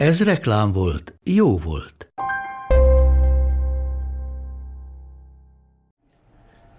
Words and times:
Ez 0.00 0.24
reklám 0.24 0.72
volt, 0.72 1.18
jó 1.22 1.58
volt. 1.58 2.12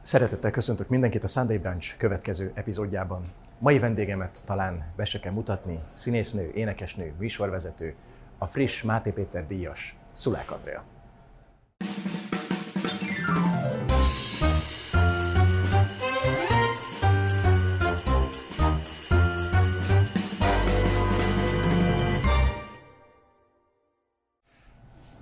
Szeretettel 0.02 0.52
köszöntök 0.52 0.90
mindenkit 0.90 1.24
a 1.24 1.28
Sunday 1.28 1.58
Branch 1.58 1.98
következő 1.98 2.52
epizódjában. 2.54 3.32
Mai 3.60 3.80
vendégemet 3.80 4.46
talán 4.46 4.94
be 4.96 5.06
se 5.06 5.20
kell 5.20 5.32
mutatni, 5.32 5.80
színésznő, 5.94 6.52
énekesnő, 6.54 7.14
műsorvezető, 7.18 7.96
a 8.38 8.48
friss 8.48 8.82
Máté 8.82 9.12
Péter 9.12 9.48
díjas, 9.48 9.96
Szulák 10.14 10.52
Andrea. 10.52 10.84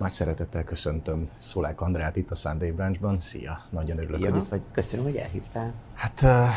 Nagy 0.00 0.10
szeretettel 0.10 0.64
köszöntöm 0.64 1.28
Szolák 1.38 1.80
Andrát 1.80 2.16
itt 2.16 2.30
a 2.30 2.34
Sunday 2.34 2.70
Branchban. 2.70 3.18
Szia, 3.18 3.58
nagyon 3.70 3.98
örülök, 3.98 4.20
Ja, 4.20 4.30
hogy 4.30 4.42
itt 4.42 4.48
vagy. 4.48 4.60
köszönöm, 4.72 5.04
hogy 5.04 5.16
elhívtál. 5.16 5.72
Hát 5.94 6.20
uh, 6.22 6.48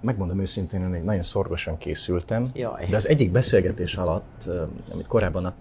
megmondom 0.00 0.40
őszintén, 0.40 0.88
hogy 0.88 1.02
nagyon 1.02 1.22
szorgosan 1.22 1.78
készültem, 1.78 2.50
Jaj. 2.54 2.86
de 2.86 2.96
az 2.96 3.08
egyik 3.08 3.30
beszélgetés 3.30 3.96
alatt, 3.96 4.48
amit 4.92 5.06
korábban, 5.06 5.54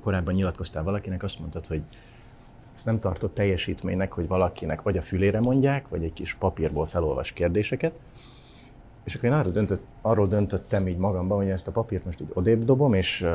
korábban 0.00 0.34
nyilatkoztál 0.34 0.82
valakinek, 0.82 1.22
azt 1.22 1.38
mondtad, 1.38 1.66
hogy 1.66 1.82
ezt 2.74 2.84
nem 2.84 3.00
tartott 3.00 3.34
teljesítménynek, 3.34 4.12
hogy 4.12 4.28
valakinek 4.28 4.82
vagy 4.82 4.96
a 4.96 5.02
fülére 5.02 5.40
mondják, 5.40 5.88
vagy 5.88 6.04
egy 6.04 6.12
kis 6.12 6.34
papírból 6.34 6.86
felolvas 6.86 7.32
kérdéseket. 7.32 7.92
És 9.04 9.14
akkor 9.14 9.28
én 9.28 9.34
arról, 9.34 9.52
döntött, 9.52 9.82
arról 10.02 10.26
döntöttem 10.26 10.88
így 10.88 10.98
magamban, 10.98 11.38
hogy 11.38 11.50
ezt 11.50 11.66
a 11.66 11.72
papírt 11.72 12.04
most 12.04 12.20
így 12.20 12.30
odébb 12.32 12.64
dobom, 12.64 12.94
és, 12.94 13.26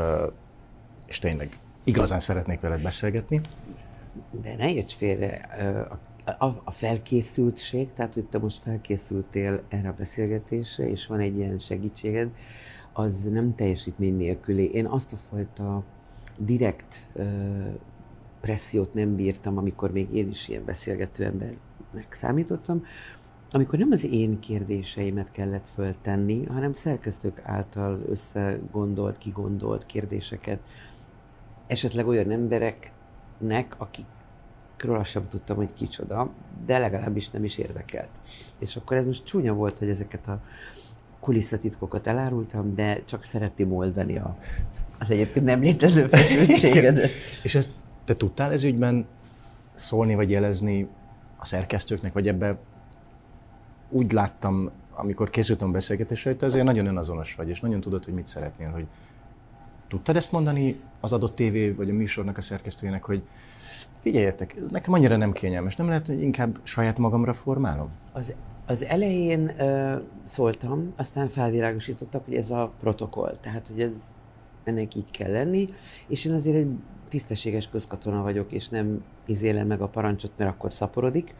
és 1.07 1.19
tényleg 1.19 1.49
igazán 1.83 2.19
szeretnék 2.19 2.59
veled 2.59 2.81
beszélgetni. 2.81 3.41
De 4.41 4.55
ne 4.55 4.73
érts 4.73 4.93
félre, 4.93 5.49
a, 6.25 6.45
a 6.63 6.71
felkészültség, 6.71 7.93
tehát 7.93 8.13
hogy 8.13 8.25
te 8.25 8.39
most 8.39 8.61
felkészültél 8.61 9.61
erre 9.69 9.89
a 9.89 9.95
beszélgetésre, 9.97 10.89
és 10.89 11.07
van 11.07 11.19
egy 11.19 11.37
ilyen 11.37 11.59
segítséged, 11.59 12.29
az 12.93 13.23
nem 13.23 13.55
teljesítmény 13.55 14.17
nélküli. 14.17 14.71
Én 14.71 14.85
azt 14.85 15.13
a 15.13 15.15
fajta 15.15 15.83
direkt 16.37 17.07
ö, 17.13 17.23
pressziót 18.41 18.93
nem 18.93 19.15
bírtam, 19.15 19.57
amikor 19.57 19.91
még 19.91 20.13
én 20.13 20.29
is 20.29 20.47
ilyen 20.47 20.65
beszélgető 20.65 21.23
embernek 21.23 22.13
számítottam, 22.13 22.85
amikor 23.51 23.79
nem 23.79 23.91
az 23.91 24.05
én 24.05 24.39
kérdéseimet 24.39 25.31
kellett 25.31 25.67
föltenni, 25.73 26.45
hanem 26.45 26.73
szerkesztők 26.73 27.41
által 27.43 28.01
összegondolt, 28.09 29.17
kigondolt 29.17 29.85
kérdéseket, 29.85 30.59
esetleg 31.71 32.07
olyan 32.07 32.31
embereknek, 32.31 33.75
akikről 33.77 34.95
azt 34.95 35.09
sem 35.09 35.27
tudtam, 35.27 35.55
hogy 35.55 35.73
kicsoda, 35.73 36.29
de 36.65 36.77
legalábbis 36.77 37.29
nem 37.29 37.43
is 37.43 37.57
érdekelt. 37.57 38.09
És 38.59 38.75
akkor 38.75 38.97
ez 38.97 39.05
most 39.05 39.25
csúnya 39.25 39.53
volt, 39.53 39.77
hogy 39.77 39.89
ezeket 39.89 40.27
a 40.27 40.41
kulisszatitkokat 41.19 42.07
elárultam, 42.07 42.75
de 42.75 43.03
csak 43.03 43.23
szeretném 43.23 43.73
oldani 43.73 44.17
a, 44.17 44.37
az 44.99 45.11
egyébként 45.11 45.45
nem 45.45 45.59
létező 45.59 46.07
feszültségedet. 46.07 47.09
És 47.43 47.55
ezt 47.55 47.69
te 48.05 48.13
tudtál 48.13 48.51
ez 48.51 48.63
ügyben 48.63 49.05
szólni 49.73 50.15
vagy 50.15 50.29
jelezni 50.29 50.87
a 51.37 51.45
szerkesztőknek, 51.45 52.13
vagy 52.13 52.27
ebbe 52.27 52.57
úgy 53.89 54.11
láttam, 54.11 54.71
amikor 54.91 55.29
készültem 55.29 55.67
a 55.67 55.71
beszélgetésre, 55.71 56.29
hogy 56.29 56.39
te 56.39 56.45
azért 56.45 56.65
nagyon 56.65 56.85
önazonos 56.85 57.35
vagy, 57.35 57.49
és 57.49 57.59
nagyon 57.59 57.81
tudod, 57.81 58.05
hogy 58.05 58.13
mit 58.13 58.27
szeretnél, 58.27 58.69
hogy 58.69 58.87
tudtad 59.91 60.15
ezt 60.15 60.31
mondani 60.31 60.79
az 60.99 61.13
adott 61.13 61.35
tévé 61.35 61.69
vagy 61.69 61.89
a 61.89 61.93
műsornak 61.93 62.37
a 62.37 62.41
szerkesztőjének, 62.41 63.03
hogy 63.05 63.21
figyeljetek, 63.99 64.55
ez 64.63 64.69
nekem 64.69 64.93
annyira 64.93 65.17
nem 65.17 65.31
kényelmes, 65.31 65.75
nem 65.75 65.87
lehet, 65.87 66.07
hogy 66.07 66.21
inkább 66.21 66.59
saját 66.63 66.99
magamra 66.99 67.33
formálom? 67.33 67.89
Az, 68.11 68.33
az 68.65 68.83
elején 68.83 69.59
ö, 69.59 69.95
szóltam, 70.25 70.93
aztán 70.95 71.27
felvilágosítottak, 71.27 72.25
hogy 72.25 72.35
ez 72.35 72.49
a 72.49 72.71
protokoll, 72.79 73.35
tehát 73.41 73.67
hogy 73.67 73.81
ez 73.81 73.91
ennek 74.63 74.95
így 74.95 75.11
kell 75.11 75.31
lenni, 75.31 75.69
és 76.07 76.25
én 76.25 76.33
azért 76.33 76.55
egy 76.55 76.71
tisztességes 77.09 77.69
közkatona 77.69 78.21
vagyok, 78.21 78.51
és 78.51 78.69
nem 78.69 79.03
izélem 79.25 79.67
meg 79.67 79.81
a 79.81 79.87
parancsot, 79.87 80.31
mert 80.37 80.51
akkor 80.51 80.73
szaporodik. 80.73 81.35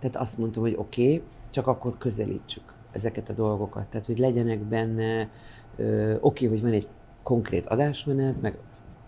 Tehát 0.00 0.16
azt 0.16 0.38
mondtam, 0.38 0.62
hogy 0.62 0.74
oké, 0.76 1.02
okay, 1.02 1.22
csak 1.50 1.66
akkor 1.66 1.98
közelítsük 1.98 2.74
ezeket 2.92 3.28
a 3.28 3.32
dolgokat. 3.32 3.86
Tehát, 3.86 4.06
hogy 4.06 4.18
legyenek 4.18 4.58
benne, 4.58 5.28
oké, 5.78 6.18
okay, 6.20 6.46
hogy 6.48 6.62
van 6.62 6.72
egy 6.72 6.88
konkrét 7.26 7.66
adásmenet, 7.66 8.40
meg 8.40 8.58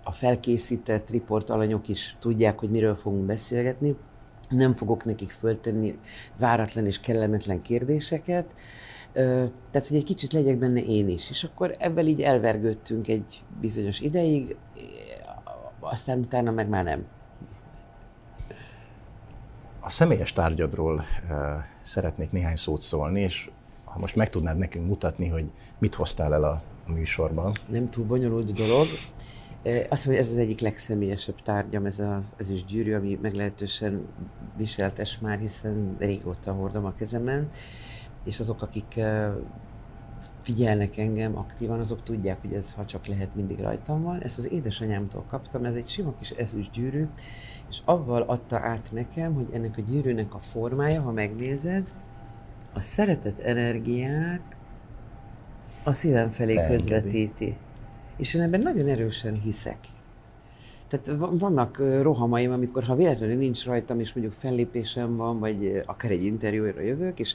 a 0.05 0.13
felkészített 0.13 1.11
riportalanyok 1.11 1.89
is 1.89 2.17
tudják, 2.19 2.59
hogy 2.59 2.71
miről 2.71 2.95
fogunk 2.95 3.27
beszélgetni. 3.27 3.97
Nem 4.49 4.73
fogok 4.73 5.05
nekik 5.05 5.31
föltenni 5.31 5.99
váratlan 6.39 6.87
és 6.87 7.01
kellemetlen 7.01 7.63
kérdéseket. 7.63 8.47
Tehát, 9.71 9.87
hogy 9.89 9.97
egy 9.97 10.05
kicsit 10.05 10.33
legyek 10.33 10.59
benne 10.59 10.81
én 10.81 11.09
is. 11.09 11.31
És 11.31 11.45
akkor 11.45 11.77
ebben 11.79 12.07
így 12.07 12.23
elvergődtünk 12.23 13.09
egy 13.09 13.43
bizonyos 13.61 14.01
ideig, 14.01 14.57
aztán 15.81 16.19
utána 16.19 16.51
meg 16.51 16.69
már 16.69 16.85
nem. 16.85 17.07
A 19.81 19.91
személyes 19.91 20.33
tárgyadról 20.33 21.03
szeretnék 21.81 22.31
néhány 22.31 22.57
szót 22.57 22.81
szólni, 22.81 23.21
és 23.21 23.51
ha 23.85 23.99
most 23.99 24.17
meg 24.17 24.31
tudnád 24.31 24.59
nekünk 24.59 24.89
mutatni, 24.89 25.29
hogy 25.29 25.45
mit 25.79 25.95
hoztál 25.95 26.35
el 26.35 26.43
a, 26.43 26.63
műsorban. 26.89 27.53
nem 27.69 27.89
túl 27.89 28.05
bonyolult 28.05 28.53
dolog. 28.53 28.87
Azt 29.63 30.07
mondom, 30.07 30.07
hogy 30.07 30.17
ez 30.17 30.31
az 30.31 30.37
egyik 30.37 30.61
legszemélyesebb 30.61 31.43
tárgyam, 31.43 31.87
ez 31.87 31.99
az 31.99 32.35
ezüst 32.37 32.67
gyűrű, 32.67 32.95
ami 32.95 33.19
meglehetősen 33.23 34.07
viseltes 34.57 35.19
már, 35.19 35.39
hiszen 35.39 35.97
régóta 35.99 36.53
hordom 36.53 36.85
a 36.85 36.95
kezemen, 36.95 37.49
és 38.25 38.41
azok, 38.41 38.63
akik 38.63 39.01
figyelnek 40.41 40.97
engem 40.97 41.37
aktívan, 41.37 41.81
azok 41.81 42.03
tudják, 42.03 42.41
hogy 42.41 42.53
ez 42.53 42.73
ha 42.73 42.85
csak 42.85 43.07
lehet 43.07 43.35
mindig 43.35 43.61
rajtam 43.61 44.03
van. 44.03 44.23
Ezt 44.23 44.39
az 44.39 44.51
édesanyámtól 44.53 45.25
kaptam, 45.29 45.65
ez 45.65 45.75
egy 45.75 45.89
sima 45.89 46.15
kis 46.19 46.31
ezüst 46.31 46.71
gyűrű, 46.71 47.07
és 47.69 47.81
avval 47.85 48.23
adta 48.23 48.59
át 48.59 48.93
nekem, 48.93 49.35
hogy 49.35 49.47
ennek 49.53 49.77
a 49.77 49.83
gyűrűnek 49.83 50.35
a 50.35 50.39
formája, 50.39 51.03
ha 51.03 51.13
megnézed, 51.13 51.93
a 52.75 52.81
szeretet 52.81 53.41
energiát 53.41 54.57
a 55.89 55.93
szívem 55.93 56.31
felé 56.31 56.55
Beengedi. 56.55 56.77
közvetíti. 56.77 57.57
És 58.17 58.35
én 58.35 58.43
ebben 58.43 58.61
nagyon 58.61 58.89
erősen 58.89 59.35
hiszek. 59.41 59.79
Tehát 60.89 61.07
va- 61.19 61.39
vannak 61.39 61.83
rohamaim, 62.03 62.53
amikor 62.53 62.83
ha 62.85 62.95
véletlenül 62.95 63.37
nincs 63.37 63.65
rajtam, 63.65 64.01
és 64.01 64.13
mondjuk 64.13 64.37
fellépésem 64.37 65.17
van, 65.17 65.39
vagy 65.39 65.83
akár 65.87 66.11
egy 66.11 66.25
interjúra 66.25 66.81
jövök, 66.81 67.19
és 67.19 67.35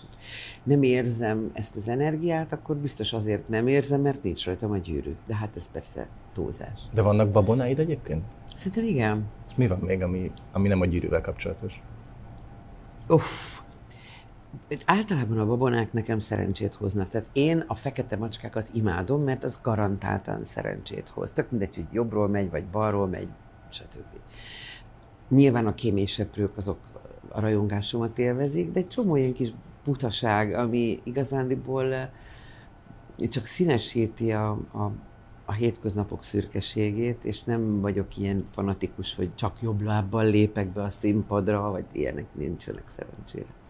nem 0.64 0.84
érzem 0.84 1.50
ezt 1.54 1.76
az 1.76 1.88
energiát, 1.88 2.54
akkor 2.54 2.76
biztos 2.76 3.14
azért 3.14 3.48
nem 3.48 3.68
érzem, 3.68 4.02
mert 4.02 4.24
nincs 4.24 4.46
rajtam 4.46 4.72
a 4.72 4.78
gyűrű. 4.78 5.16
De 5.28 5.36
hát 5.36 5.50
ez 5.56 5.66
persze 5.72 6.08
túlzás. 6.34 6.82
De 6.94 7.02
vannak 7.02 7.32
babonáid 7.32 7.80
egyébként? 7.80 8.24
Szerintem 8.56 8.84
igen. 8.86 9.26
És 9.50 9.56
mi 9.56 9.68
van 9.68 9.80
még, 9.80 10.02
ami, 10.02 10.32
ami 10.52 10.68
nem 10.68 10.82
a 10.82 10.86
gyűrűvel 10.86 11.22
kapcsolatos? 11.22 11.82
Uff. 13.08 13.60
Általában 14.86 15.40
a 15.40 15.46
babonák 15.46 15.94
nekem 15.94 16.20
szerencsét 16.20 16.74
hoznak. 16.74 17.10
Tehát 17.10 17.30
én 17.34 17.64
a 17.68 17.76
fekete 17.76 18.18
macskákat 18.18 18.70
imádom, 18.74 19.24
mert 19.24 19.44
az 19.44 19.60
garantáltan 19.62 20.44
szerencsét 20.44 21.10
hoz. 21.10 21.32
Tök 21.32 21.52
mindegy, 21.52 21.76
hogy 21.76 21.86
jobbról 21.92 22.28
megy, 22.28 22.50
vagy 22.50 22.66
balról 22.66 23.08
megy, 23.08 23.28
stb. 23.70 24.04
Nyilván 25.30 25.68
a 25.68 25.74
kéményseprők 25.74 26.58
azok 26.58 26.78
a 27.30 27.40
rajongásomat 27.40 28.20
élvezik, 28.20 28.72
de 28.72 28.80
egy 28.80 28.88
csomó 28.88 29.16
ilyen 29.16 29.34
kis 29.34 29.54
butaság, 29.84 30.54
ami 30.54 31.00
igazándiból 31.04 31.94
eh, 31.94 32.10
csak 33.30 33.46
színesíti 33.46 34.32
a, 34.32 34.50
a, 34.72 34.92
a 35.46 35.52
hétköznapok 35.52 36.24
szürkeségét, 36.24 37.26
és 37.26 37.44
nem 37.44 37.82
vagyok 37.82 38.18
ilyen 38.18 38.46
fanatikus, 38.52 39.16
hogy 39.16 39.36
csak 39.36 39.62
jobb 39.62 39.82
lábbal 39.82 40.26
lépek 40.26 40.70
be 40.70 40.84
a 40.84 40.90
színpadra, 40.90 41.72
vagy 41.72 41.86
ilyenek 41.92 42.26
nincsenek 42.34 42.88
szerencsére. 42.88 43.63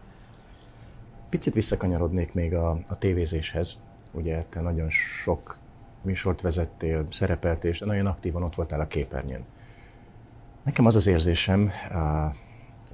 Picit 1.34 1.54
visszakanyarodnék 1.54 2.32
még 2.32 2.54
a, 2.54 2.70
a 2.70 2.98
tévézéshez. 2.98 3.78
Ugye 4.12 4.42
te 4.48 4.60
nagyon 4.60 4.90
sok 4.90 5.58
műsort 6.02 6.40
vezettél, 6.40 7.06
szerepeltél, 7.10 7.70
és 7.70 7.78
nagyon 7.78 8.06
aktívan 8.06 8.42
ott 8.42 8.54
voltál 8.54 8.80
a 8.80 8.86
képernyőn. 8.86 9.44
Nekem 10.62 10.86
az 10.86 10.96
az 10.96 11.06
érzésem, 11.06 11.70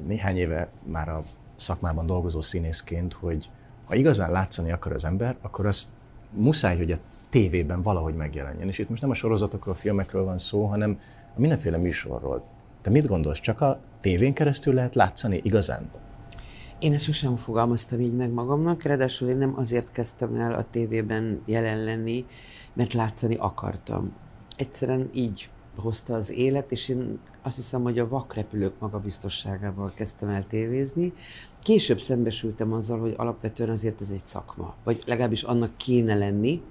néhány 0.06 0.36
éve 0.36 0.68
már 0.82 1.08
a 1.08 1.22
szakmában 1.56 2.06
dolgozó 2.06 2.40
színészként, 2.40 3.12
hogy 3.12 3.50
ha 3.84 3.94
igazán 3.94 4.30
látszani 4.30 4.72
akar 4.72 4.92
az 4.92 5.04
ember, 5.04 5.36
akkor 5.40 5.66
azt 5.66 5.86
muszáj, 6.30 6.76
hogy 6.76 6.90
a 6.90 6.98
tévében 7.28 7.82
valahogy 7.82 8.14
megjelenjen. 8.14 8.68
És 8.68 8.78
itt 8.78 8.88
most 8.88 9.02
nem 9.02 9.10
a 9.10 9.14
sorozatokról, 9.14 9.74
a 9.74 9.78
filmekről 9.78 10.24
van 10.24 10.38
szó, 10.38 10.64
hanem 10.64 11.00
a 11.36 11.40
mindenféle 11.40 11.76
műsorról. 11.76 12.44
Te 12.80 12.90
mit 12.90 13.06
gondolsz, 13.06 13.40
csak 13.40 13.60
a 13.60 13.80
tévén 14.00 14.32
keresztül 14.32 14.74
lehet 14.74 14.94
látszani 14.94 15.40
igazán? 15.42 15.90
Én 16.80 16.94
ezt 16.94 17.04
sosem 17.04 17.36
fogalmaztam 17.36 18.00
így 18.00 18.12
meg 18.12 18.30
magamnak, 18.30 18.82
ráadásul 18.82 19.28
én 19.28 19.36
nem 19.36 19.54
azért 19.56 19.92
kezdtem 19.92 20.34
el 20.34 20.54
a 20.54 20.66
tévében 20.70 21.40
jelen 21.46 21.84
lenni, 21.84 22.26
mert 22.72 22.92
látszani 22.92 23.34
akartam. 23.34 24.12
Egyszerűen 24.56 25.08
így 25.12 25.50
hozta 25.76 26.14
az 26.14 26.30
élet, 26.30 26.72
és 26.72 26.88
én 26.88 27.18
azt 27.42 27.56
hiszem, 27.56 27.82
hogy 27.82 27.98
a 27.98 28.08
vakrepülők 28.08 28.72
magabiztosságával 28.78 29.92
kezdtem 29.94 30.28
el 30.28 30.46
tévézni. 30.46 31.12
Később 31.62 32.00
szembesültem 32.00 32.72
azzal, 32.72 32.98
hogy 32.98 33.14
alapvetően 33.16 33.70
azért 33.70 34.00
ez 34.00 34.10
egy 34.10 34.24
szakma, 34.24 34.74
vagy 34.84 35.02
legalábbis 35.06 35.42
annak 35.42 35.76
kéne 35.76 36.14
lenni. 36.14 36.62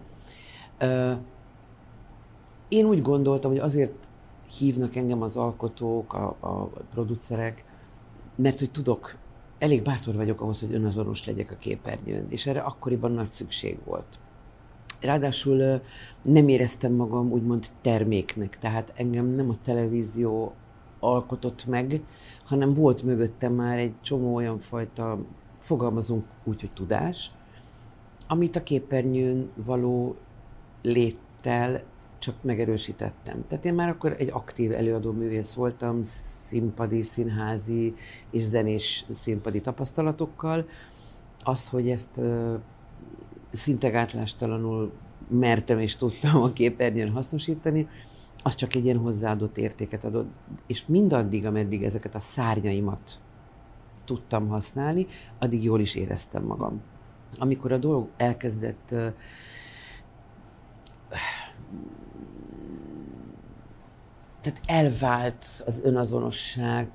Én 2.68 2.86
úgy 2.86 3.02
gondoltam, 3.02 3.52
hogy 3.52 3.60
azért 3.60 3.94
hívnak 4.58 4.96
engem 4.96 5.22
az 5.22 5.38
alkotók, 5.38 6.14
a, 6.14 6.36
a 6.40 6.64
producerek, 6.92 7.64
mert 8.36 8.60
hogy 8.60 8.72
tudok, 8.72 9.18
elég 9.60 9.84
bátor 9.84 10.16
vagyok 10.16 10.42
ahhoz, 10.42 10.60
hogy 10.60 10.74
önazonos 10.74 11.26
legyek 11.26 11.52
a 11.52 11.56
képernyőn, 11.56 12.26
és 12.30 12.46
erre 12.46 12.60
akkoriban 12.60 13.12
nagy 13.12 13.30
szükség 13.30 13.78
volt. 13.86 14.20
Ráadásul 15.02 15.82
nem 16.22 16.48
éreztem 16.48 16.94
magam 16.94 17.32
úgymond 17.32 17.68
terméknek, 17.82 18.60
tehát 18.60 18.94
engem 18.96 19.26
nem 19.26 19.50
a 19.50 19.58
televízió 19.64 20.54
alkotott 21.00 21.66
meg, 21.66 22.02
hanem 22.46 22.74
volt 22.74 23.04
mögöttem 23.04 23.54
már 23.54 23.78
egy 23.78 23.94
csomó 24.02 24.36
olyan 24.36 24.58
fajta, 24.58 25.20
fogalmazunk 25.60 26.26
úgy, 26.44 26.60
hogy 26.60 26.72
tudás, 26.74 27.32
amit 28.28 28.56
a 28.56 28.64
képernyőn 28.64 29.50
való 29.66 30.16
léttel 30.82 31.84
csak 32.20 32.36
megerősítettem. 32.42 33.46
Tehát 33.48 33.66
én 33.66 33.74
már 33.74 33.90
akkor 33.90 34.16
egy 34.18 34.30
aktív 34.32 34.72
előadó 34.72 35.12
művész 35.12 35.54
voltam, 35.54 36.00
színpadi, 36.04 37.04
színházi 37.04 37.96
és 38.32 38.44
zenés 38.44 39.06
színpadi 39.14 39.62
tapasztalatokkal. 39.62 40.68
Azt, 41.40 41.68
hogy 41.68 41.90
ezt 41.90 42.20
szinte 43.52 43.90
gátlástalanul 43.90 44.92
mertem 45.28 45.80
és 45.80 45.96
tudtam 45.96 46.42
a 46.42 46.54
képernyőn 46.54 47.12
hasznosítani, 47.12 47.88
az 48.44 48.56
csak 48.56 48.76
egy 48.76 48.84
ilyen 48.84 48.98
hozzáadott 48.98 49.58
értéket 49.58 50.06
adott. 50.06 50.36
És 50.68 50.86
mindaddig, 50.86 51.46
ameddig 51.46 51.84
ezeket 51.84 52.16
a 52.16 52.20
szárnyaimat 52.20 53.20
tudtam 54.06 54.48
használni, 54.48 55.08
addig 55.40 55.64
jól 55.64 55.80
is 55.80 55.96
éreztem 55.96 56.44
magam. 56.44 56.82
Amikor 57.38 57.72
a 57.72 57.78
dolog 57.78 58.08
elkezdett 58.18 58.96
tehát 64.42 64.62
elvált 64.66 65.46
az 65.66 65.82
önazonosság 65.84 66.88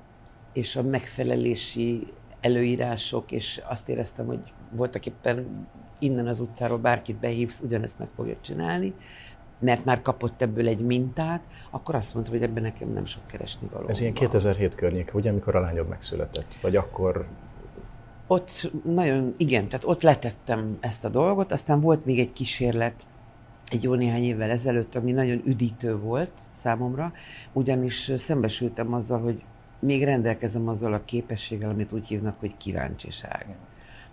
és 0.53 0.75
a 0.75 0.83
megfelelési 0.83 2.07
előírások, 2.41 3.31
és 3.31 3.61
azt 3.67 3.89
éreztem, 3.89 4.25
hogy 4.25 4.39
voltak 4.71 5.05
éppen 5.05 5.67
innen 5.99 6.27
az 6.27 6.39
utcáról 6.39 6.77
bárkit 6.77 7.15
behívsz, 7.15 7.59
ugyanezt 7.59 7.99
meg 7.99 8.07
fogja 8.15 8.35
csinálni, 8.41 8.93
mert 9.59 9.85
már 9.85 10.01
kapott 10.01 10.41
ebből 10.41 10.67
egy 10.67 10.79
mintát, 10.81 11.41
akkor 11.71 11.95
azt 11.95 12.13
mondta, 12.13 12.31
hogy 12.31 12.41
ebben 12.41 12.63
nekem 12.63 12.89
nem 12.89 13.05
sok 13.05 13.27
keresni 13.27 13.67
való. 13.71 13.87
Ez 13.87 14.01
ilyen 14.01 14.13
2007 14.13 14.75
környék, 14.75 15.13
ugye, 15.13 15.29
amikor 15.29 15.55
a 15.55 15.59
lányod 15.59 15.87
megszületett? 15.87 16.57
Vagy 16.61 16.75
akkor 16.75 17.27
ott 18.27 18.71
nagyon, 18.83 19.33
igen, 19.37 19.67
tehát 19.67 19.85
ott 19.85 20.01
letettem 20.01 20.77
ezt 20.79 21.05
a 21.05 21.09
dolgot, 21.09 21.51
aztán 21.51 21.81
volt 21.81 22.05
még 22.05 22.19
egy 22.19 22.33
kísérlet 22.33 23.05
egy 23.65 23.83
jó 23.83 23.93
néhány 23.93 24.23
évvel 24.23 24.49
ezelőtt, 24.49 24.95
ami 24.95 25.11
nagyon 25.11 25.41
üdítő 25.45 25.97
volt 25.97 26.31
számomra, 26.35 27.13
ugyanis 27.53 28.11
szembesültem 28.15 28.93
azzal, 28.93 29.19
hogy 29.19 29.43
még 29.79 30.03
rendelkezem 30.03 30.67
azzal 30.67 30.93
a 30.93 31.05
képességgel, 31.05 31.69
amit 31.69 31.91
úgy 31.91 32.07
hívnak, 32.07 32.39
hogy 32.39 32.57
kíváncsiság. 32.57 33.57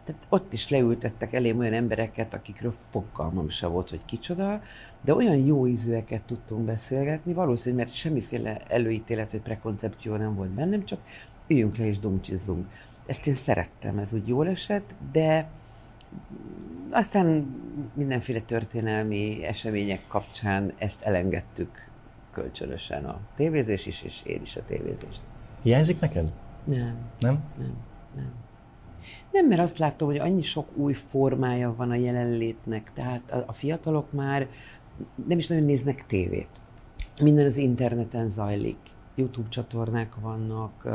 Tehát 0.04 0.26
ott 0.28 0.52
is 0.52 0.68
leültettek 0.68 1.32
elém 1.32 1.58
olyan 1.58 1.72
embereket, 1.72 2.34
akikről 2.34 2.74
fogalmam 2.90 3.48
se 3.48 3.66
volt, 3.66 3.90
hogy 3.90 4.04
kicsoda, 4.04 4.62
de 5.04 5.14
olyan 5.14 5.36
jó 5.36 5.66
ízűeket 5.66 6.22
tudtunk 6.22 6.64
beszélgetni, 6.64 7.32
valószínűleg, 7.32 7.84
mert 7.84 7.96
semmiféle 7.96 8.60
előítélet 8.68 9.32
vagy 9.32 9.40
prekoncepció 9.40 10.16
nem 10.16 10.34
volt 10.34 10.50
bennem, 10.50 10.84
csak 10.84 11.00
üljünk 11.46 11.76
le 11.76 11.86
és 11.86 11.98
dumcsizzunk. 11.98 12.66
Ezt 13.06 13.26
én 13.26 13.34
szerettem, 13.34 13.98
ez 13.98 14.12
úgy 14.12 14.28
jól 14.28 14.48
esett, 14.48 14.94
de 15.12 15.48
aztán 16.90 17.56
mindenféle 17.94 18.40
történelmi 18.40 19.44
események 19.44 20.00
kapcsán 20.08 20.72
ezt 20.78 21.02
elengedtük 21.02 21.90
kölcsönösen 22.32 23.04
a 23.04 23.20
tévézés 23.34 23.86
is, 23.86 24.02
és 24.02 24.22
én 24.24 24.40
is 24.42 24.56
a 24.56 24.64
tévézést. 24.64 25.22
Hiányzik 25.62 26.00
neked? 26.00 26.32
Nem. 26.64 26.96
Nem? 27.18 27.42
Nem, 27.58 27.76
nem. 28.16 28.32
Nem, 29.32 29.46
mert 29.46 29.60
azt 29.60 29.78
látom, 29.78 30.08
hogy 30.08 30.18
annyi 30.18 30.42
sok 30.42 30.76
új 30.76 30.92
formája 30.92 31.74
van 31.76 31.90
a 31.90 31.94
jelenlétnek, 31.94 32.90
tehát 32.94 33.30
a, 33.30 33.44
a 33.46 33.52
fiatalok 33.52 34.12
már 34.12 34.48
nem 35.28 35.38
is 35.38 35.48
nagyon 35.48 35.64
néznek 35.64 36.06
tévét. 36.06 36.48
Minden 37.22 37.46
az 37.46 37.56
interneten 37.56 38.28
zajlik. 38.28 38.78
YouTube 39.14 39.48
csatornák 39.48 40.14
vannak, 40.20 40.88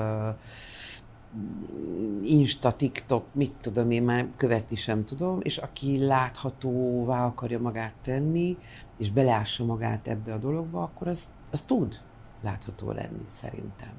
Insta, 2.24 2.72
TikTok, 2.72 3.26
mit 3.32 3.54
tudom 3.62 3.92
én, 3.92 4.04
már 4.04 4.28
követni 4.36 4.76
sem 4.76 5.06
tudom, 5.06 5.40
és 5.42 5.58
aki 5.58 6.06
láthatóvá 6.06 7.26
akarja 7.26 7.60
magát 7.60 7.94
tenni, 8.02 8.58
és 8.98 9.12
beleássa 9.12 9.66
magát 9.66 10.08
ebbe 10.08 10.34
a 10.34 10.38
dologba, 10.38 10.82
akkor 10.82 11.08
az, 11.08 11.34
az 11.52 11.62
tud 11.62 12.00
látható 12.42 12.92
lenni, 12.92 13.26
szerintem. 13.30 13.90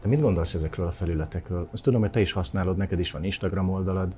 Te 0.00 0.08
mit 0.08 0.20
gondolsz 0.20 0.54
ezekről 0.54 0.86
a 0.86 0.90
felületekről? 0.90 1.68
Azt 1.72 1.82
tudom, 1.82 2.00
hogy 2.00 2.10
te 2.10 2.20
is 2.20 2.32
használod, 2.32 2.76
neked 2.76 2.98
is 2.98 3.10
van 3.10 3.24
Instagram 3.24 3.70
oldalad, 3.70 4.16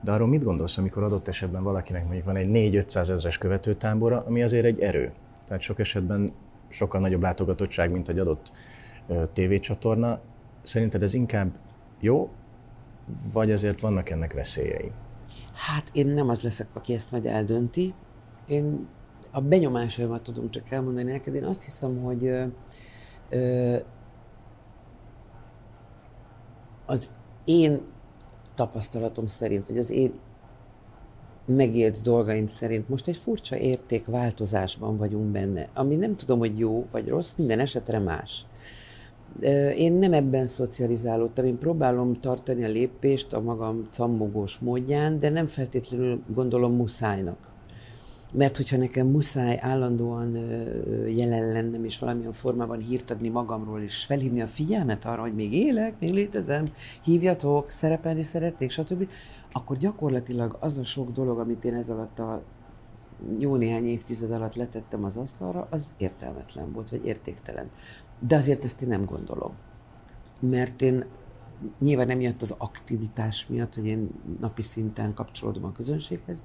de 0.00 0.12
arról 0.12 0.28
mit 0.28 0.44
gondolsz, 0.44 0.78
amikor 0.78 1.02
adott 1.02 1.28
esetben 1.28 1.62
valakinek 1.62 2.04
mondjuk 2.04 2.24
van 2.24 2.36
egy 2.36 2.48
4-500 2.50 3.08
ezres 3.08 3.38
követőtábora, 3.38 4.24
ami 4.26 4.42
azért 4.42 4.64
egy 4.64 4.80
erő? 4.80 5.12
Tehát 5.46 5.62
sok 5.62 5.78
esetben 5.78 6.32
sokkal 6.68 7.00
nagyobb 7.00 7.22
látogatottság, 7.22 7.90
mint 7.90 8.08
egy 8.08 8.18
adott 8.18 8.52
tévécsatorna. 9.32 10.20
Szerinted 10.62 11.02
ez 11.02 11.14
inkább 11.14 11.58
jó, 12.00 12.30
vagy 13.32 13.50
azért 13.50 13.80
vannak 13.80 14.10
ennek 14.10 14.32
veszélyei? 14.32 14.92
Hát 15.52 15.90
én 15.92 16.06
nem 16.06 16.28
az 16.28 16.40
leszek, 16.40 16.66
aki 16.72 16.94
ezt 16.94 17.10
majd 17.10 17.26
eldönti. 17.26 17.94
Én 18.46 18.86
a 19.30 19.40
benyomásaimat 19.40 20.22
tudom 20.22 20.50
csak 20.50 20.70
elmondani 20.70 21.12
neked. 21.12 21.34
Én 21.34 21.44
azt 21.44 21.64
hiszem, 21.64 22.02
hogy 22.02 22.26
ö, 22.26 22.44
ö, 23.30 23.76
az 26.86 27.08
én 27.44 27.80
tapasztalatom 28.54 29.26
szerint, 29.26 29.66
vagy 29.66 29.78
az 29.78 29.90
én 29.90 30.12
megélt 31.44 32.00
dolgaim 32.00 32.46
szerint 32.46 32.88
most 32.88 33.08
egy 33.08 33.16
furcsa 33.16 33.56
értékváltozásban 33.56 34.96
vagyunk 34.96 35.30
benne, 35.30 35.68
ami 35.74 35.96
nem 35.96 36.16
tudom, 36.16 36.38
hogy 36.38 36.58
jó 36.58 36.86
vagy 36.90 37.08
rossz, 37.08 37.32
minden 37.36 37.58
esetre 37.58 37.98
más. 37.98 38.46
Én 39.76 39.92
nem 39.92 40.12
ebben 40.12 40.46
szocializálódtam, 40.46 41.44
én 41.44 41.58
próbálom 41.58 42.14
tartani 42.14 42.64
a 42.64 42.68
lépést 42.68 43.32
a 43.32 43.40
magam 43.40 43.86
cammogós 43.90 44.58
módján, 44.58 45.18
de 45.18 45.28
nem 45.30 45.46
feltétlenül 45.46 46.22
gondolom 46.34 46.74
muszájnak. 46.74 47.50
Mert 48.32 48.56
hogyha 48.56 48.76
nekem 48.76 49.06
muszáj 49.06 49.58
állandóan 49.60 50.36
jelen 51.06 51.52
lennem, 51.52 51.84
és 51.84 51.98
valamilyen 51.98 52.32
formában 52.32 52.78
hírt 52.78 53.10
adni 53.10 53.28
magamról, 53.28 53.80
és 53.80 54.04
felhívni 54.04 54.42
a 54.42 54.46
figyelmet 54.46 55.04
arra, 55.04 55.20
hogy 55.20 55.34
még 55.34 55.52
élek, 55.52 55.94
még 56.00 56.12
létezem, 56.12 56.64
hívjatok, 57.04 57.70
szerepelni 57.70 58.22
szeretnék, 58.22 58.70
stb., 58.70 59.08
akkor 59.52 59.76
gyakorlatilag 59.76 60.56
az 60.60 60.78
a 60.78 60.84
sok 60.84 61.10
dolog, 61.10 61.38
amit 61.38 61.64
én 61.64 61.74
ez 61.74 61.88
alatt 61.88 62.18
a 62.18 62.42
jó 63.38 63.56
néhány 63.56 63.86
évtized 63.86 64.30
alatt 64.30 64.54
letettem 64.54 65.04
az 65.04 65.16
asztalra, 65.16 65.66
az 65.70 65.94
értelmetlen 65.96 66.72
volt, 66.72 66.90
vagy 66.90 67.06
értéktelen. 67.06 67.70
De 68.26 68.36
azért 68.36 68.64
ezt 68.64 68.82
én 68.82 68.88
nem 68.88 69.04
gondolom. 69.04 69.52
Mert 70.40 70.82
én 70.82 71.04
nyilván 71.80 72.06
nem 72.06 72.20
jött 72.20 72.42
az 72.42 72.54
aktivitás 72.58 73.46
miatt, 73.46 73.74
hogy 73.74 73.86
én 73.86 74.10
napi 74.40 74.62
szinten 74.62 75.14
kapcsolódom 75.14 75.64
a 75.64 75.72
közönséghez. 75.72 76.44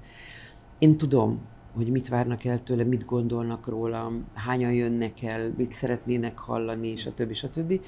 Én 0.78 0.96
tudom, 0.96 1.40
hogy 1.74 1.90
mit 1.90 2.08
várnak 2.08 2.44
el 2.44 2.62
tőle, 2.62 2.84
mit 2.84 3.04
gondolnak 3.04 3.66
rólam, 3.66 4.24
hányan 4.34 4.72
jönnek 4.72 5.22
el, 5.22 5.52
mit 5.56 5.72
szeretnének 5.72 6.38
hallani, 6.38 6.96
stb. 6.96 7.32
stb. 7.32 7.80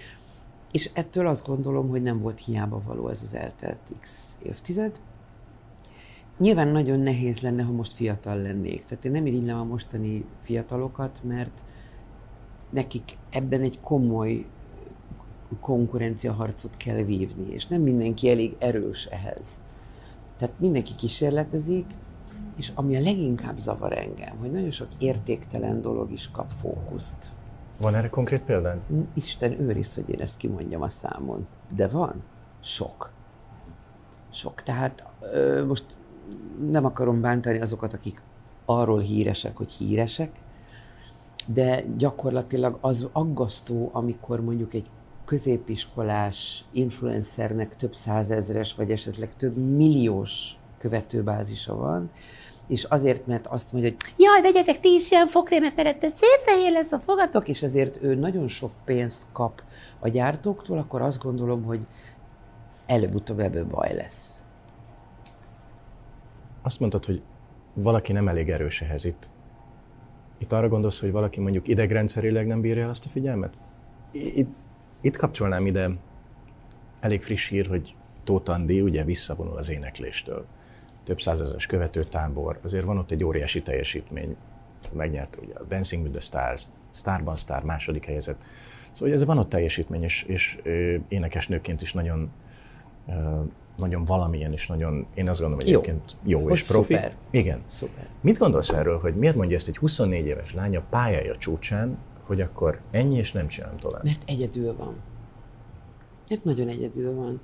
És 0.71 0.91
ettől 0.95 1.27
azt 1.27 1.47
gondolom, 1.47 1.89
hogy 1.89 2.03
nem 2.03 2.21
volt 2.21 2.45
hiába 2.45 2.83
való 2.87 3.09
ez 3.09 3.23
az 3.23 3.35
eltelt 3.35 3.95
x 4.01 4.39
évtized. 4.43 5.01
Nyilván 6.39 6.69
nagyon 6.69 7.01
nehéz 7.01 7.41
lenne, 7.41 7.63
ha 7.63 7.73
most 7.73 7.93
fiatal 7.93 8.37
lennék. 8.37 8.85
Tehát 8.85 9.05
én 9.05 9.13
nem 9.13 9.27
irigylem 9.27 9.59
a 9.59 9.65
mostani 9.65 10.25
fiatalokat, 10.41 11.21
mert 11.23 11.65
nekik 12.71 13.17
ebben 13.31 13.63
egy 13.63 13.81
komoly 13.81 14.47
konkurenciaharcot 15.61 16.77
kell 16.77 17.03
vívni, 17.03 17.53
és 17.53 17.67
nem 17.67 17.81
mindenki 17.81 18.31
elég 18.31 18.57
erős 18.59 19.07
ehhez. 19.07 19.47
Tehát 20.39 20.61
mindenki 20.61 20.95
kísérletezik, 20.95 21.87
és 22.57 22.73
ami 22.75 22.97
a 22.97 23.01
leginkább 23.01 23.59
zavar 23.59 23.93
engem, 23.93 24.37
hogy 24.39 24.51
nagyon 24.51 24.71
sok 24.71 24.89
értéktelen 24.99 25.81
dolog 25.81 26.13
is 26.13 26.31
kap 26.31 26.51
fókuszt. 26.51 27.33
Van 27.79 27.95
erre 27.95 28.09
konkrét 28.09 28.43
példán? 28.43 28.81
Isten 29.15 29.61
őriz, 29.61 29.95
hogy 29.95 30.09
én 30.09 30.21
ezt 30.21 30.37
kimondjam 30.37 30.83
a 30.83 30.89
számon. 30.89 31.47
De 31.75 31.89
van. 31.89 32.23
Sok. 32.63 33.13
Sok. 34.31 34.63
Tehát 34.63 35.05
ö, 35.21 35.65
most 35.67 35.85
nem 36.71 36.85
akarom 36.85 37.21
bántani 37.21 37.61
azokat, 37.61 37.93
akik 37.93 38.23
arról 38.65 39.01
híresek, 39.01 39.57
hogy 39.57 39.71
híresek, 39.71 40.31
de 41.47 41.85
gyakorlatilag 41.97 42.79
az 42.81 43.09
aggasztó, 43.13 43.91
amikor 43.93 44.41
mondjuk 44.41 44.75
egy 44.75 44.87
középiskolás 45.25 46.65
influencernek 46.73 47.77
több 47.77 47.95
százezres, 47.95 48.75
vagy 48.75 48.91
esetleg 48.91 49.37
több 49.37 49.57
milliós 49.57 50.57
követőbázisa 50.79 51.75
van, 51.75 52.11
és 52.67 52.85
azért, 52.85 53.27
mert 53.27 53.47
azt 53.47 53.73
mondja, 53.73 53.91
hogy 53.91 54.15
jaj, 54.17 54.43
vegyetek 54.43 54.81
ti 54.81 54.89
is 54.95 55.11
ilyen 55.11 55.27
fokrémet, 55.27 55.77
mert 55.77 55.89
ettől 55.89 56.11
szétfehér 56.11 56.73
lesz 56.73 56.93
a 56.93 56.99
fogatok, 56.99 57.49
és 57.49 57.63
ezért 57.63 58.03
ő 58.03 58.15
nagyon 58.15 58.49
sok 58.49 58.71
pénzt 58.85 59.27
kap 59.33 59.63
a 59.99 60.09
gyártóktól, 60.09 60.79
akkor 60.79 61.03
azt 61.03 61.23
gondolom, 61.23 61.63
hogy 61.63 61.81
előbb-utóbb 62.87 63.41
ebből 63.41 63.65
baj 63.65 63.95
lesz. 63.95 64.43
Azt 66.63 66.81
mondtad, 66.81 67.05
hogy 67.05 67.23
valaki 67.75 68.13
nem 68.13 68.29
elég 68.29 68.51
erős 68.51 68.81
ehhez 68.81 69.05
itt. 69.05 69.29
Itt 70.41 70.53
arra 70.53 70.69
gondolsz, 70.69 71.01
hogy 71.01 71.11
valaki 71.11 71.41
mondjuk 71.41 71.69
idegrendszerileg 71.69 72.47
nem 72.47 72.61
bírja 72.61 72.83
el 72.83 72.89
azt 72.89 73.05
a 73.05 73.09
figyelmet? 73.09 73.55
Itt, 74.13 74.49
itt 75.01 75.17
kapcsolnám 75.17 75.67
ide 75.67 75.91
elég 77.01 77.23
friss 77.23 77.49
hír, 77.49 77.67
hogy 77.67 77.95
Tóth 78.25 78.51
Andi 78.51 78.81
ugye 78.81 79.05
visszavonul 79.05 79.57
az 79.57 79.71
énekléstől. 79.71 80.47
Több 81.05 81.21
százezeres 81.21 81.67
követőtábor, 81.67 82.59
azért 82.63 82.85
van 82.85 82.99
ott 82.99 83.11
egy 83.11 83.25
óriási 83.25 83.63
teljesítmény. 83.63 84.37
Megnyerte 84.93 85.39
ugye 85.43 85.55
a 85.55 85.65
Dancing 85.65 86.03
with 86.03 86.17
the 86.17 86.25
Stars, 86.27 86.65
Starban 86.93 87.37
Star 87.37 87.65
második 87.65 88.05
helyezett. 88.05 88.45
Szóval 88.93 89.15
ez 89.15 89.25
van 89.25 89.39
ott 89.39 89.49
teljesítmény, 89.49 90.03
és, 90.03 90.23
és 90.23 90.59
énekesnőként 91.09 91.83
is 91.83 91.93
nagyon 91.93 92.31
nagyon 93.77 94.05
valamilyen, 94.05 94.53
és 94.53 94.67
nagyon, 94.67 95.07
én 95.15 95.29
azt 95.29 95.41
gondolom, 95.41 95.65
hogy 95.65 95.73
jó. 95.73 95.81
egyébként 95.81 96.17
jó 96.25 96.43
hogy 96.43 96.53
és 96.53 96.67
profi. 96.67 96.95
Szuper. 96.95 97.17
Igen. 97.31 97.61
Szuper. 97.67 98.09
Mit 98.21 98.39
gondolsz 98.39 98.71
erről, 98.71 98.99
hogy 98.99 99.15
miért 99.15 99.37
mondja 99.37 99.57
ezt 99.57 99.69
egy 99.69 99.77
24 99.77 100.27
éves 100.27 100.55
lány 100.55 100.77
a 100.77 100.83
pályája 100.91 101.37
csúcsán, 101.37 101.99
hogy 102.27 102.41
akkor 102.41 102.81
ennyi, 102.91 103.17
és 103.17 103.33
nem 103.33 103.49
csinálom 103.49 103.79
tovább? 103.79 104.05
Mert 104.05 104.23
egyedül 104.27 104.77
van. 104.77 104.95
Mert 106.29 106.45
nagyon 106.45 106.69
egyedül 106.69 107.15
van. 107.15 107.41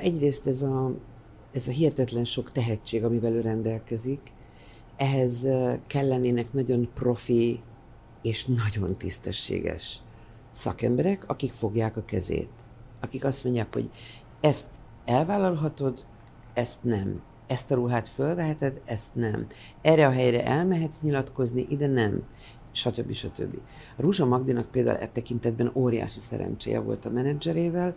Egyrészt 0.00 0.46
ez 0.46 0.62
a, 0.62 0.92
ez 1.52 1.68
a 1.68 1.70
hihetetlen 1.70 2.24
sok 2.24 2.52
tehetség, 2.52 3.04
amivel 3.04 3.32
ő 3.32 3.40
rendelkezik, 3.40 4.20
ehhez 4.96 5.48
kellenének 5.86 6.52
nagyon 6.52 6.88
profi 6.94 7.60
és 8.22 8.44
nagyon 8.44 8.96
tisztességes 8.96 10.02
szakemberek, 10.50 11.24
akik 11.26 11.52
fogják 11.52 11.96
a 11.96 12.04
kezét. 12.04 12.50
Akik 13.00 13.24
azt 13.24 13.44
mondják, 13.44 13.74
hogy 13.74 13.90
ezt 14.40 14.66
elvállalhatod, 15.04 16.04
ezt 16.54 16.84
nem. 16.84 17.22
Ezt 17.46 17.70
a 17.70 17.74
ruhát 17.74 18.08
fölveheted, 18.08 18.80
ezt 18.84 19.14
nem. 19.14 19.46
Erre 19.82 20.06
a 20.06 20.10
helyre 20.10 20.44
elmehetsz 20.44 21.00
nyilatkozni, 21.00 21.66
ide 21.68 21.86
nem. 21.86 22.22
Stb. 22.72 23.12
stb. 23.12 23.58
A 23.96 24.02
Rúzsa 24.02 24.26
Magdinak 24.26 24.70
például 24.70 24.96
e 24.96 25.06
tekintetben 25.06 25.70
óriási 25.74 26.20
szerencséje 26.20 26.80
volt 26.80 27.04
a 27.04 27.10
menedzserével, 27.10 27.96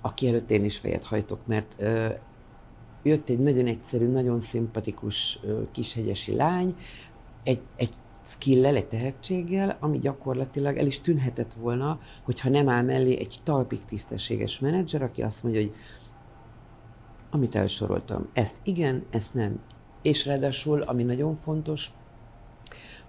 aki 0.00 0.28
előtt 0.28 0.50
én 0.50 0.64
is 0.64 0.78
fejet 0.78 1.04
hajtok, 1.04 1.46
mert 1.46 1.74
ö, 1.78 2.06
jött 3.02 3.28
egy 3.28 3.38
nagyon 3.38 3.66
egyszerű, 3.66 4.06
nagyon 4.06 4.40
szimpatikus 4.40 5.38
ö, 5.42 5.62
kishegyesi 5.70 6.34
lány, 6.34 6.76
egy, 7.42 7.60
egy 7.76 7.92
skillel, 8.24 8.76
egy 8.76 8.86
tehetséggel, 8.86 9.76
ami 9.80 9.98
gyakorlatilag 9.98 10.76
el 10.76 10.86
is 10.86 11.00
tűnhetett 11.00 11.52
volna, 11.52 12.00
hogyha 12.24 12.48
nem 12.48 12.68
áll 12.68 12.82
mellé 12.82 13.18
egy 13.18 13.38
talpig 13.42 13.84
tisztességes 13.84 14.58
menedzser, 14.58 15.02
aki 15.02 15.22
azt 15.22 15.42
mondja, 15.42 15.60
hogy 15.60 15.74
amit 17.30 17.54
elsoroltam. 17.54 18.28
Ezt 18.32 18.56
igen, 18.62 19.04
ezt 19.10 19.34
nem. 19.34 19.60
És 20.02 20.26
ráadásul, 20.26 20.82
ami 20.82 21.02
nagyon 21.02 21.34
fontos, 21.34 21.92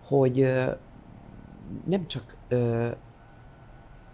hogy 0.05 0.35
nem 1.85 2.07
csak 2.07 2.37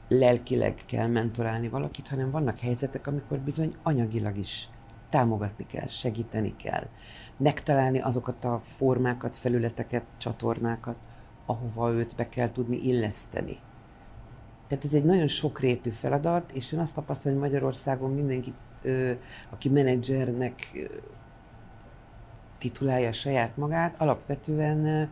lelkileg 0.07 0.83
kell 0.85 1.07
mentorálni 1.07 1.69
valakit, 1.69 2.07
hanem 2.07 2.31
vannak 2.31 2.59
helyzetek, 2.59 3.07
amikor 3.07 3.39
bizony 3.39 3.75
anyagilag 3.83 4.37
is 4.37 4.69
támogatni 5.09 5.65
kell, 5.65 5.87
segíteni 5.87 6.55
kell, 6.55 6.87
megtalálni 7.37 7.99
azokat 7.99 8.45
a 8.45 8.59
formákat, 8.59 9.35
felületeket, 9.35 10.05
csatornákat, 10.17 10.95
ahova 11.45 11.91
őt 11.91 12.15
be 12.15 12.29
kell 12.29 12.51
tudni 12.51 12.77
illeszteni. 12.87 13.57
Tehát 14.67 14.85
ez 14.85 14.93
egy 14.93 15.05
nagyon 15.05 15.27
sokrétű 15.27 15.89
feladat, 15.89 16.51
és 16.51 16.71
én 16.71 16.79
azt 16.79 16.93
tapasztalom, 16.93 17.39
hogy 17.39 17.49
Magyarországon 17.49 18.13
mindenki 18.13 18.53
aki 19.49 19.69
menedzsernek 19.69 20.87
titulálja 22.57 23.11
saját 23.11 23.57
magát, 23.57 24.01
alapvetően 24.01 25.09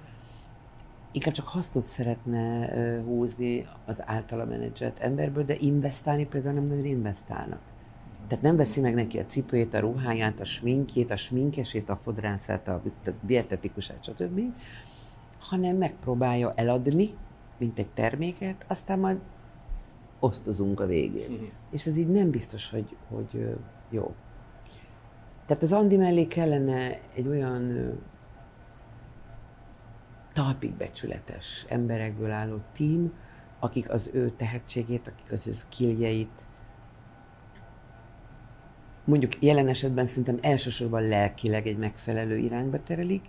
inkább 1.11 1.33
csak 1.33 1.47
hasznot 1.47 1.83
szeretne 1.83 2.69
húzni 3.01 3.67
az 3.85 4.01
általa 4.05 4.45
menedzselt 4.45 4.99
emberből, 4.99 5.43
de 5.43 5.55
investálni 5.59 6.25
például 6.25 6.53
nem 6.53 6.63
nagyon 6.63 6.85
investálnak. 6.85 7.59
Tehát 8.27 8.43
nem 8.43 8.55
veszi 8.55 8.81
meg 8.81 8.93
neki 8.93 9.19
a 9.19 9.25
cipőjét, 9.25 9.73
a 9.73 9.79
ruháját, 9.79 10.39
a 10.39 10.45
sminkjét, 10.45 11.09
a 11.09 11.15
sminkesét, 11.15 11.89
a 11.89 11.95
fodrászát, 11.95 12.67
a, 12.67 12.81
dietetikusát, 13.21 14.03
stb., 14.03 14.41
hanem 15.39 15.77
megpróbálja 15.77 16.51
eladni, 16.55 17.13
mint 17.57 17.79
egy 17.79 17.89
terméket, 17.89 18.65
aztán 18.67 18.99
majd 18.99 19.17
osztozunk 20.19 20.79
a 20.79 20.85
végén. 20.85 21.31
Uh-huh. 21.31 21.47
És 21.71 21.85
ez 21.87 21.97
így 21.97 22.07
nem 22.07 22.29
biztos, 22.29 22.69
hogy, 22.69 22.95
hogy 23.09 23.55
jó. 23.89 24.13
Tehát 25.45 25.63
az 25.63 25.73
Andi 25.73 25.97
mellé 25.97 26.25
kellene 26.25 26.99
egy 27.15 27.27
olyan 27.27 27.93
talpig 30.33 30.73
becsületes 30.73 31.65
emberekből 31.69 32.31
álló 32.31 32.59
tím, 32.73 33.13
akik 33.59 33.89
az 33.89 34.09
ő 34.13 34.29
tehetségét, 34.29 35.07
akik 35.07 35.31
az 35.31 35.47
ő 35.47 35.51
skilljeit, 35.51 36.47
mondjuk 39.07 39.43
jelen 39.43 39.67
esetben 39.67 40.05
szerintem 40.05 40.37
elsősorban 40.41 41.07
lelkileg 41.07 41.67
egy 41.67 41.77
megfelelő 41.77 42.37
irányba 42.37 42.83
terelik, 42.83 43.25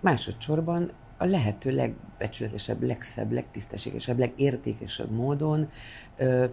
másodszorban 0.00 0.90
a 1.18 1.24
lehető 1.24 1.70
legbecsületesebb, 1.70 2.82
legszebb, 2.82 3.32
legtisztességesebb, 3.32 4.18
legértékesebb 4.18 5.10
módon 5.10 5.68
ö, 6.16 6.44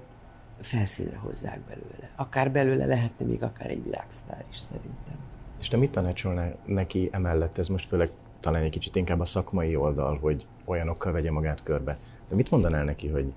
felszínre 0.59 1.17
hozzák 1.17 1.59
belőle. 1.59 2.11
Akár 2.15 2.51
belőle 2.51 2.85
lehetne 2.85 3.25
még 3.25 3.43
akár 3.43 3.69
egy 3.69 3.83
világsztár 3.83 4.45
is 4.49 4.57
szerintem. 4.57 5.15
És 5.59 5.67
te 5.67 5.77
mit 5.77 5.91
tanácsolnál 5.91 6.57
neki 6.65 7.09
emellett? 7.11 7.57
Ez 7.57 7.67
most 7.67 7.87
főleg 7.87 8.09
talán 8.39 8.63
egy 8.63 8.71
kicsit 8.71 8.95
inkább 8.95 9.19
a 9.19 9.25
szakmai 9.25 9.75
oldal, 9.75 10.17
hogy 10.17 10.47
olyanokkal 10.65 11.11
vegye 11.11 11.31
magát 11.31 11.63
körbe. 11.63 11.97
De 12.29 12.35
mit 12.35 12.51
mondanál 12.51 12.83
neki, 12.83 13.07
hogy, 13.07 13.33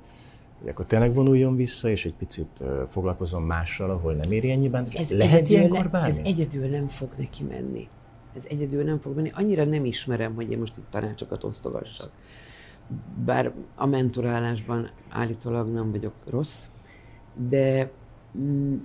hogy 0.59 0.69
akkor 0.69 0.85
tényleg 0.85 1.15
vonuljon 1.15 1.57
vissza, 1.57 1.89
és 1.89 2.05
egy 2.05 2.15
picit 2.15 2.63
foglalkozzon 2.87 3.43
mással, 3.43 3.91
ahol 3.91 4.13
nem 4.15 4.33
éri 4.33 4.51
ennyiben? 4.51 4.87
Ez 4.95 5.11
Lehet 5.11 5.49
ilyenkor 5.49 5.91
bármi? 5.91 6.09
Ez 6.09 6.21
egyedül 6.25 6.69
nem 6.69 6.87
fog 6.87 7.09
neki 7.17 7.45
menni 7.49 7.89
ez 8.39 8.47
egyedül 8.49 8.85
nem 8.85 8.99
fog 8.99 9.15
menni. 9.15 9.31
Annyira 9.35 9.65
nem 9.65 9.85
ismerem, 9.85 10.35
hogy 10.35 10.51
én 10.51 10.59
most 10.59 10.77
itt 10.77 10.91
tanácsokat 10.91 11.45
osztogassak. 11.45 12.11
Bár 13.25 13.53
a 13.77 13.87
mentorálásban 13.87 14.91
állítólag 15.09 15.73
nem 15.73 15.91
vagyok 15.91 16.15
rossz, 16.31 16.65
de 17.49 17.91
mm, 18.39 18.77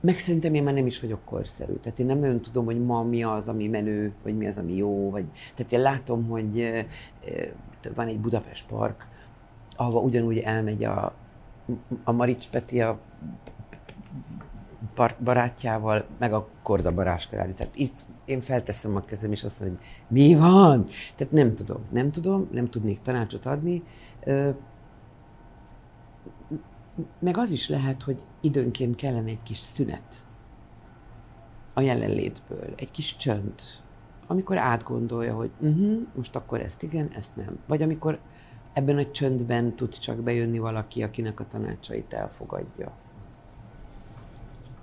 meg 0.00 0.18
szerintem 0.18 0.54
én 0.54 0.62
már 0.62 0.74
nem 0.74 0.86
is 0.86 1.00
vagyok 1.00 1.24
korszerű. 1.24 1.72
Tehát 1.72 1.98
én 1.98 2.06
nem 2.06 2.18
nagyon 2.18 2.40
tudom, 2.40 2.64
hogy 2.64 2.84
ma 2.84 3.02
mi 3.02 3.22
az, 3.22 3.48
ami 3.48 3.68
menő, 3.68 4.12
vagy 4.22 4.36
mi 4.36 4.46
az, 4.46 4.58
ami 4.58 4.76
jó. 4.76 5.10
Vagy... 5.10 5.24
Tehát 5.54 5.72
én 5.72 5.80
látom, 5.80 6.26
hogy 6.26 6.84
van 7.94 8.06
egy 8.06 8.18
Budapest 8.18 8.66
park, 8.66 9.06
ahova 9.76 10.00
ugyanúgy 10.00 10.38
elmegy 10.38 10.84
a, 10.84 11.12
a 12.04 12.12
Marics 12.12 12.48
Peti 12.48 12.80
a 12.80 12.98
barátjával, 15.24 16.04
meg 16.18 16.32
a 16.32 16.48
Korda 16.62 16.92
Baráskeráli. 16.92 17.52
Tehát 17.52 17.76
itt 17.76 18.04
én 18.24 18.40
felteszem 18.40 18.96
a 18.96 19.00
kezem, 19.00 19.32
és 19.32 19.44
azt 19.44 19.60
mondom, 19.60 19.78
hogy 19.78 19.86
mi 20.08 20.34
van? 20.34 20.86
Tehát 21.16 21.32
nem 21.32 21.54
tudom, 21.54 21.80
nem 21.90 22.08
tudom, 22.08 22.48
nem 22.52 22.70
tudnék 22.70 23.00
tanácsot 23.00 23.46
adni. 23.46 23.82
Meg 27.18 27.36
az 27.36 27.50
is 27.50 27.68
lehet, 27.68 28.02
hogy 28.02 28.20
időnként 28.40 28.96
kellene 28.96 29.28
egy 29.28 29.42
kis 29.42 29.58
szünet 29.58 30.26
a 31.74 31.80
jelenlétből, 31.80 32.72
egy 32.76 32.90
kis 32.90 33.16
csönd, 33.16 33.54
amikor 34.26 34.58
átgondolja, 34.58 35.34
hogy 35.34 35.50
uh-huh, 35.60 35.98
most 36.14 36.36
akkor 36.36 36.60
ezt 36.60 36.82
igen, 36.82 37.08
ezt 37.14 37.36
nem. 37.36 37.58
Vagy 37.66 37.82
amikor 37.82 38.18
ebben 38.76 38.98
a 38.98 39.10
csöndben 39.10 39.76
tud 39.76 39.98
csak 39.98 40.16
bejönni 40.16 40.58
valaki, 40.58 41.02
akinek 41.02 41.40
a 41.40 41.46
tanácsait 41.48 42.12
elfogadja. 42.12 42.92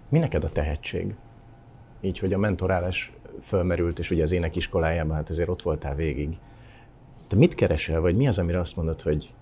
Mi 0.10 0.20
neked 0.20 0.44
a 0.44 0.50
tehetség? 0.50 1.16
Így, 2.02 2.20
hogy 2.20 2.34
a 2.34 2.38
mentorálás 2.38 3.14
fölmerült, 3.42 4.00
és 4.00 4.12
ugye 4.12 4.24
az 4.24 4.32
énekiskolájában, 4.32 5.16
hát 5.16 5.30
azért 5.30 5.50
ott 5.50 5.62
voltál 5.62 5.96
végig. 5.96 6.38
Te 7.28 7.36
mit 7.36 7.56
keresel, 7.56 8.02
vagy 8.02 8.16
mi 8.16 8.28
az, 8.28 8.40
amire 8.40 8.60
azt 8.60 8.76
mondod, 8.76 9.02
hogy 9.02 9.34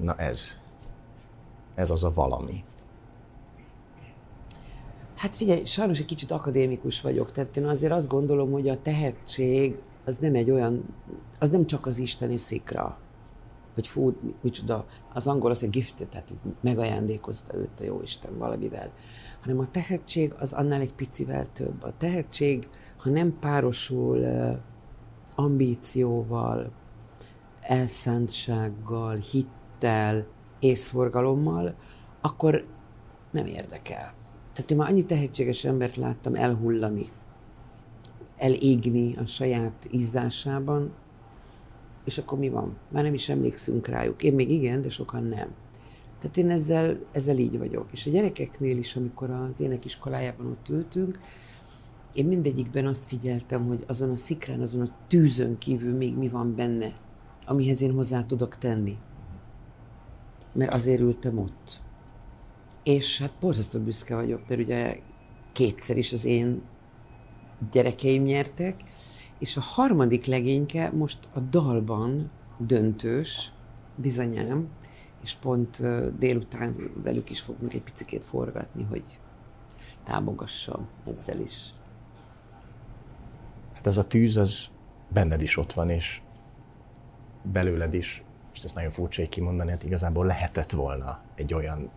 na 0.00 0.16
ez, 0.16 0.58
ez 1.74 1.90
az 1.90 2.04
a 2.04 2.12
valami? 2.14 2.64
Hát 5.14 5.36
figyelj, 5.36 5.64
sajnos 5.64 5.98
egy 5.98 6.04
kicsit 6.04 6.30
akadémikus 6.30 7.00
vagyok, 7.00 7.32
tehát 7.32 7.56
én 7.56 7.66
azért 7.66 7.92
azt 7.92 8.08
gondolom, 8.08 8.50
hogy 8.50 8.68
a 8.68 8.82
tehetség 8.82 9.82
az 10.04 10.18
nem 10.18 10.34
egy 10.34 10.50
olyan, 10.50 10.84
az 11.38 11.48
nem 11.48 11.66
csak 11.66 11.86
az 11.86 11.98
isteni 11.98 12.36
szikra, 12.36 12.98
hogy 13.74 13.86
fú, 13.86 14.16
micsoda, 14.40 14.86
az 15.12 15.26
angol 15.26 15.50
az 15.50 15.62
egy 15.62 15.70
gift, 15.70 16.06
tehát 16.10 16.34
megajándékozta 16.60 17.56
őt 17.56 17.80
a 17.80 17.84
Jóisten 17.84 18.38
valamivel, 18.38 18.92
hanem 19.40 19.58
a 19.58 19.70
tehetség 19.70 20.34
az 20.38 20.52
annál 20.52 20.80
egy 20.80 20.94
picivel 20.94 21.46
több. 21.46 21.82
A 21.82 21.96
tehetség, 21.96 22.68
ha 22.96 23.10
nem 23.10 23.38
párosul 23.40 24.26
ambícióval, 25.34 26.72
elszántsággal, 27.60 29.16
hittel 29.16 30.26
és 30.60 30.78
szorgalommal, 30.78 31.74
akkor 32.20 32.66
nem 33.30 33.46
érdekel. 33.46 34.12
Tehát 34.52 34.70
én 34.70 34.76
már 34.76 34.90
annyi 34.90 35.04
tehetséges 35.04 35.64
embert 35.64 35.96
láttam 35.96 36.34
elhullani, 36.34 37.06
elégni 38.36 39.16
a 39.16 39.26
saját 39.26 39.86
izzásában, 39.90 40.92
és 42.04 42.18
akkor 42.18 42.38
mi 42.38 42.48
van? 42.48 42.76
Már 42.88 43.02
nem 43.02 43.14
is 43.14 43.28
emlékszünk 43.28 43.86
rájuk. 43.86 44.22
Én 44.22 44.34
még 44.34 44.50
igen, 44.50 44.82
de 44.82 44.88
sokan 44.88 45.24
nem. 45.24 45.48
Tehát 46.18 46.36
én 46.36 46.50
ezzel, 46.50 46.98
ezzel 47.12 47.38
így 47.38 47.58
vagyok. 47.58 47.86
És 47.92 48.06
a 48.06 48.10
gyerekeknél 48.10 48.78
is, 48.78 48.96
amikor 48.96 49.30
az 49.30 49.60
énekiskolájában 49.60 50.46
ott 50.46 50.68
ültünk, 50.68 51.18
én 52.12 52.26
mindegyikben 52.26 52.86
azt 52.86 53.04
figyeltem, 53.04 53.66
hogy 53.66 53.84
azon 53.86 54.10
a 54.10 54.16
szikrán, 54.16 54.60
azon 54.60 54.80
a 54.80 54.96
tűzön 55.06 55.58
kívül 55.58 55.96
még 55.96 56.16
mi 56.16 56.28
van 56.28 56.54
benne, 56.54 56.92
amihez 57.46 57.80
én 57.80 57.92
hozzá 57.92 58.24
tudok 58.24 58.58
tenni. 58.58 58.96
Mert 60.52 60.74
azért 60.74 61.00
ültem 61.00 61.38
ott. 61.38 61.80
És 62.82 63.18
hát 63.18 63.32
borzasztó 63.40 63.78
büszke 63.78 64.14
vagyok, 64.14 64.48
mert 64.48 64.60
ugye 64.60 64.98
kétszer 65.52 65.96
is 65.96 66.12
az 66.12 66.24
én 66.24 66.62
gyerekeim 67.70 68.22
nyertek, 68.22 68.82
és 69.40 69.56
a 69.56 69.60
harmadik 69.60 70.24
legényke 70.24 70.90
most 70.90 71.18
a 71.32 71.40
dalban 71.40 72.30
döntős, 72.58 73.52
bizonyám, 73.94 74.68
és 75.22 75.34
pont 75.34 75.80
délután 76.18 76.90
velük 77.02 77.30
is 77.30 77.40
fogunk 77.40 77.72
egy 77.72 77.82
picit 77.82 78.24
forgatni, 78.24 78.86
hogy 78.88 79.02
támogassam 80.04 80.88
ezzel 81.06 81.40
is. 81.40 81.68
Hát 83.72 83.86
ez 83.86 83.96
a 83.96 84.04
tűz, 84.04 84.36
az 84.36 84.70
benned 85.08 85.42
is 85.42 85.56
ott 85.56 85.72
van, 85.72 85.90
és 85.90 86.20
belőled 87.42 87.94
is, 87.94 88.24
és 88.54 88.62
ezt 88.62 88.74
nagyon 88.74 88.90
furcsa 88.90 89.28
kimondani, 89.28 89.70
hát 89.70 89.82
igazából 89.82 90.26
lehetett 90.26 90.70
volna 90.70 91.20
egy 91.34 91.54
olyan 91.54 91.90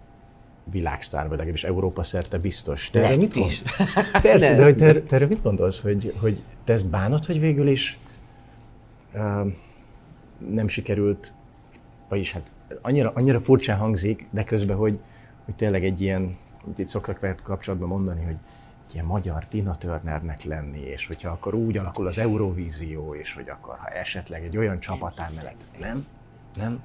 világsztár, 0.72 1.22
vagy 1.22 1.32
legalábbis 1.38 1.64
Európa 1.64 2.04
szerte 2.04 2.38
biztos. 2.38 2.90
Te 2.90 3.04
erre 3.04 3.16
mit 3.16 3.36
is. 3.36 3.62
Persze, 4.22 4.56
de 4.56 4.64
hogy 4.64 4.76
te, 4.76 5.02
te 5.02 5.16
erre 5.16 5.26
mit 5.26 5.42
gondolsz, 5.42 5.82
hogy, 5.82 6.16
hogy 6.20 6.44
te 6.64 6.74
ezt 6.74 6.90
bánod, 6.90 7.26
hogy 7.26 7.40
végül 7.40 7.68
is 7.68 7.98
uh, 9.14 9.48
nem 10.50 10.68
sikerült, 10.68 11.34
vagyis 12.10 12.32
hát 12.32 12.52
annyira, 12.82 13.12
annyira 13.16 13.40
furcsán 13.40 13.78
hangzik, 13.78 14.28
de 14.32 14.44
közben, 14.44 14.78
hogy, 14.78 15.00
hogy 15.46 15.56
tényleg 15.56 15.86
egy 15.86 16.02
ilyen, 16.02 16.38
amit 16.64 16.80
itt 16.80 16.88
szoktak 16.88 17.20
veled 17.20 17.42
kapcsolatban 17.42 17.88
mondani, 17.88 18.24
hogy 18.24 18.38
egy 18.88 18.94
ilyen 18.94 19.06
magyar 19.06 19.46
Tina 19.46 19.76
Turnernek 19.76 20.44
lenni, 20.44 20.80
és 20.80 21.08
hogyha 21.08 21.30
akkor 21.30 21.54
úgy 21.54 21.78
alakul 21.78 22.08
az 22.08 22.18
Eurovízió, 22.18 23.16
és 23.16 23.34
hogy 23.34 23.50
akkor, 23.50 23.78
ha 23.78 23.88
esetleg 23.88 24.44
egy 24.44 24.58
olyan 24.58 24.80
csapatán 24.80 25.32
mellett, 25.36 25.64
nem? 25.80 26.06
Nem? 26.56 26.84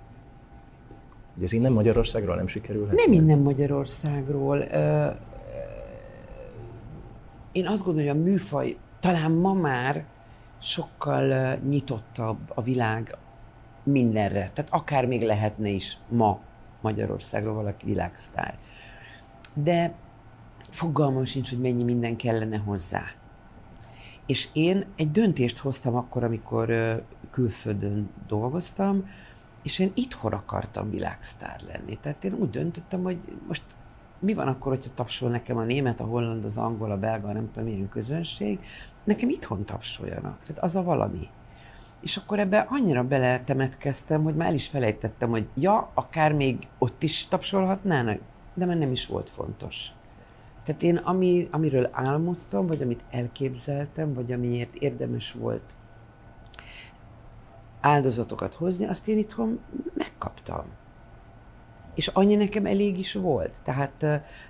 Hogy 1.39 1.47
ez 1.47 1.53
innen 1.53 1.73
Magyarországról 1.73 2.37
nem 2.37 2.47
sikerülhet? 2.47 2.97
Nem 3.07 3.13
innen 3.13 3.39
Magyarországról. 3.39 4.59
Én 7.53 7.67
azt 7.67 7.85
gondolom, 7.85 8.09
hogy 8.09 8.19
a 8.19 8.23
műfaj 8.23 8.77
talán 9.01 9.31
ma 9.31 9.53
már 9.53 10.05
sokkal 10.59 11.55
nyitottabb 11.69 12.39
a 12.55 12.63
világ 12.63 13.17
mindenre. 13.83 14.51
Tehát 14.55 14.71
akár 14.71 15.07
még 15.07 15.23
lehetne 15.23 15.69
is 15.69 15.99
ma 16.09 16.41
Magyarországról 16.81 17.55
valaki 17.55 17.85
világsztár. 17.85 18.59
De 19.55 19.95
fogalmam 20.69 21.25
sincs, 21.25 21.49
hogy 21.49 21.61
mennyi 21.61 21.83
minden 21.83 22.17
kellene 22.17 22.57
hozzá. 22.57 23.03
És 24.27 24.49
én 24.53 24.85
egy 24.97 25.11
döntést 25.11 25.59
hoztam 25.59 25.95
akkor, 25.95 26.25
amikor 26.25 26.73
külföldön 27.31 28.11
dolgoztam, 28.27 29.09
és 29.69 29.79
én 29.79 29.91
itthon 29.95 30.33
akartam 30.33 30.91
világsztár 30.91 31.61
lenni. 31.67 31.99
Tehát 32.01 32.25
én 32.25 32.35
úgy 32.35 32.51
döntöttem, 32.51 33.03
hogy 33.03 33.19
most 33.47 33.63
mi 34.19 34.35
van 34.35 34.49
akkor, 34.49 34.73
hogyha 34.73 34.91
tapsol 34.95 35.31
nekem 35.31 35.57
a 35.57 35.65
német, 35.65 36.01
a 36.01 36.05
holland, 36.05 36.45
az 36.45 36.57
angol, 36.57 36.91
a 36.91 36.99
belga, 36.99 37.33
nem 37.33 37.51
tudom 37.53 37.69
milyen 37.69 37.89
közönség, 37.89 38.59
nekem 39.05 39.29
itthon 39.29 39.65
tapsoljanak. 39.65 40.43
Tehát 40.43 40.63
az 40.63 40.77
a 40.77 40.83
valami. 40.83 41.29
És 42.03 42.17
akkor 42.17 42.39
ebbe 42.39 42.67
annyira 42.71 43.05
beletemetkeztem, 43.05 44.23
hogy 44.23 44.35
már 44.35 44.49
el 44.49 44.55
is 44.55 44.69
felejtettem, 44.69 45.31
hogy 45.31 45.49
ja, 45.55 45.91
akár 45.95 46.33
még 46.33 46.67
ott 46.79 47.03
is 47.03 47.27
tapsolhatnának, 47.27 48.21
de 48.55 48.67
már 48.67 48.77
nem 48.77 48.93
is 48.93 49.07
volt 49.07 49.31
fontos. 49.31 49.87
Tehát 50.65 50.83
én 50.83 50.97
ami, 50.97 51.49
amiről 51.51 51.89
álmodtam, 51.93 52.67
vagy 52.67 52.83
amit 52.83 53.05
elképzeltem, 53.11 54.15
vagy 54.15 54.33
amiért 54.33 54.75
érdemes 54.75 55.33
volt 55.33 55.75
áldozatokat 57.81 58.55
hozni, 58.55 58.87
azt 58.87 59.09
én 59.09 59.19
itthon 59.19 59.61
megkaptam. 59.95 60.65
És 61.95 62.07
annyi 62.07 62.35
nekem 62.35 62.67
elég 62.67 62.99
is 62.99 63.15
volt. 63.15 63.57
Tehát 63.63 64.05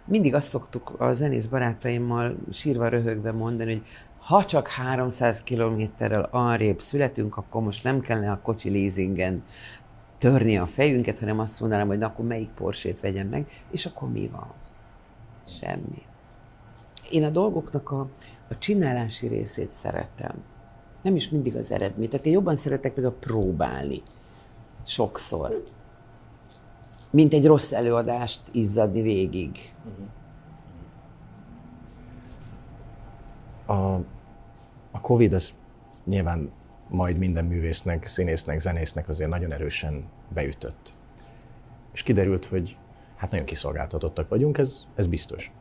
mindig 0.04 0.34
azt 0.34 0.48
szoktuk 0.48 1.00
a 1.00 1.12
zenész 1.12 1.46
barátaimmal 1.46 2.36
sírva 2.50 2.88
röhögve 2.88 3.32
mondani, 3.32 3.72
hogy 3.72 3.82
ha 4.18 4.44
csak 4.44 4.68
300 4.68 5.42
kilométerrel 5.42 6.28
arrébb 6.30 6.80
születünk, 6.80 7.36
akkor 7.36 7.62
most 7.62 7.84
nem 7.84 8.00
kellene 8.00 8.30
a 8.30 8.40
kocsi 8.42 8.70
leasingen 8.70 9.42
törni 10.18 10.58
a 10.58 10.66
fejünket, 10.66 11.18
hanem 11.18 11.38
azt 11.38 11.60
mondanám, 11.60 11.86
hogy 11.86 11.98
na, 11.98 12.06
akkor 12.06 12.24
melyik 12.24 12.50
porsét 12.50 13.00
vegyem 13.00 13.28
meg, 13.28 13.46
és 13.70 13.86
akkor 13.86 14.10
mi 14.10 14.28
van? 14.32 14.52
Semmi. 15.46 16.02
Én 17.10 17.24
a 17.24 17.30
dolgoknak 17.30 17.90
a, 17.90 18.00
a 18.48 18.58
csinálási 18.58 19.26
részét 19.26 19.70
szeretem 19.70 20.34
nem 21.02 21.14
is 21.14 21.28
mindig 21.28 21.56
az 21.56 21.70
eredmény. 21.70 22.08
Tehát 22.08 22.26
én 22.26 22.32
jobban 22.32 22.56
szeretek 22.56 22.94
például 22.94 23.16
próbálni. 23.20 24.02
Sokszor. 24.84 25.64
Mint 27.10 27.32
egy 27.32 27.46
rossz 27.46 27.72
előadást 27.72 28.40
izzadni 28.52 29.02
végig. 29.02 29.58
A, 33.66 33.94
a 34.90 35.00
Covid 35.00 35.32
az 35.32 35.54
nyilván 36.04 36.50
majd 36.88 37.18
minden 37.18 37.44
művésznek, 37.44 38.06
színésznek, 38.06 38.58
zenésznek 38.58 39.08
azért 39.08 39.30
nagyon 39.30 39.52
erősen 39.52 40.04
beütött. 40.34 40.94
És 41.92 42.02
kiderült, 42.02 42.44
hogy 42.44 42.76
hát 43.16 43.30
nagyon 43.30 43.46
kiszolgáltatottak 43.46 44.28
vagyunk, 44.28 44.58
ez, 44.58 44.86
ez 44.94 45.06
biztos. 45.06 45.52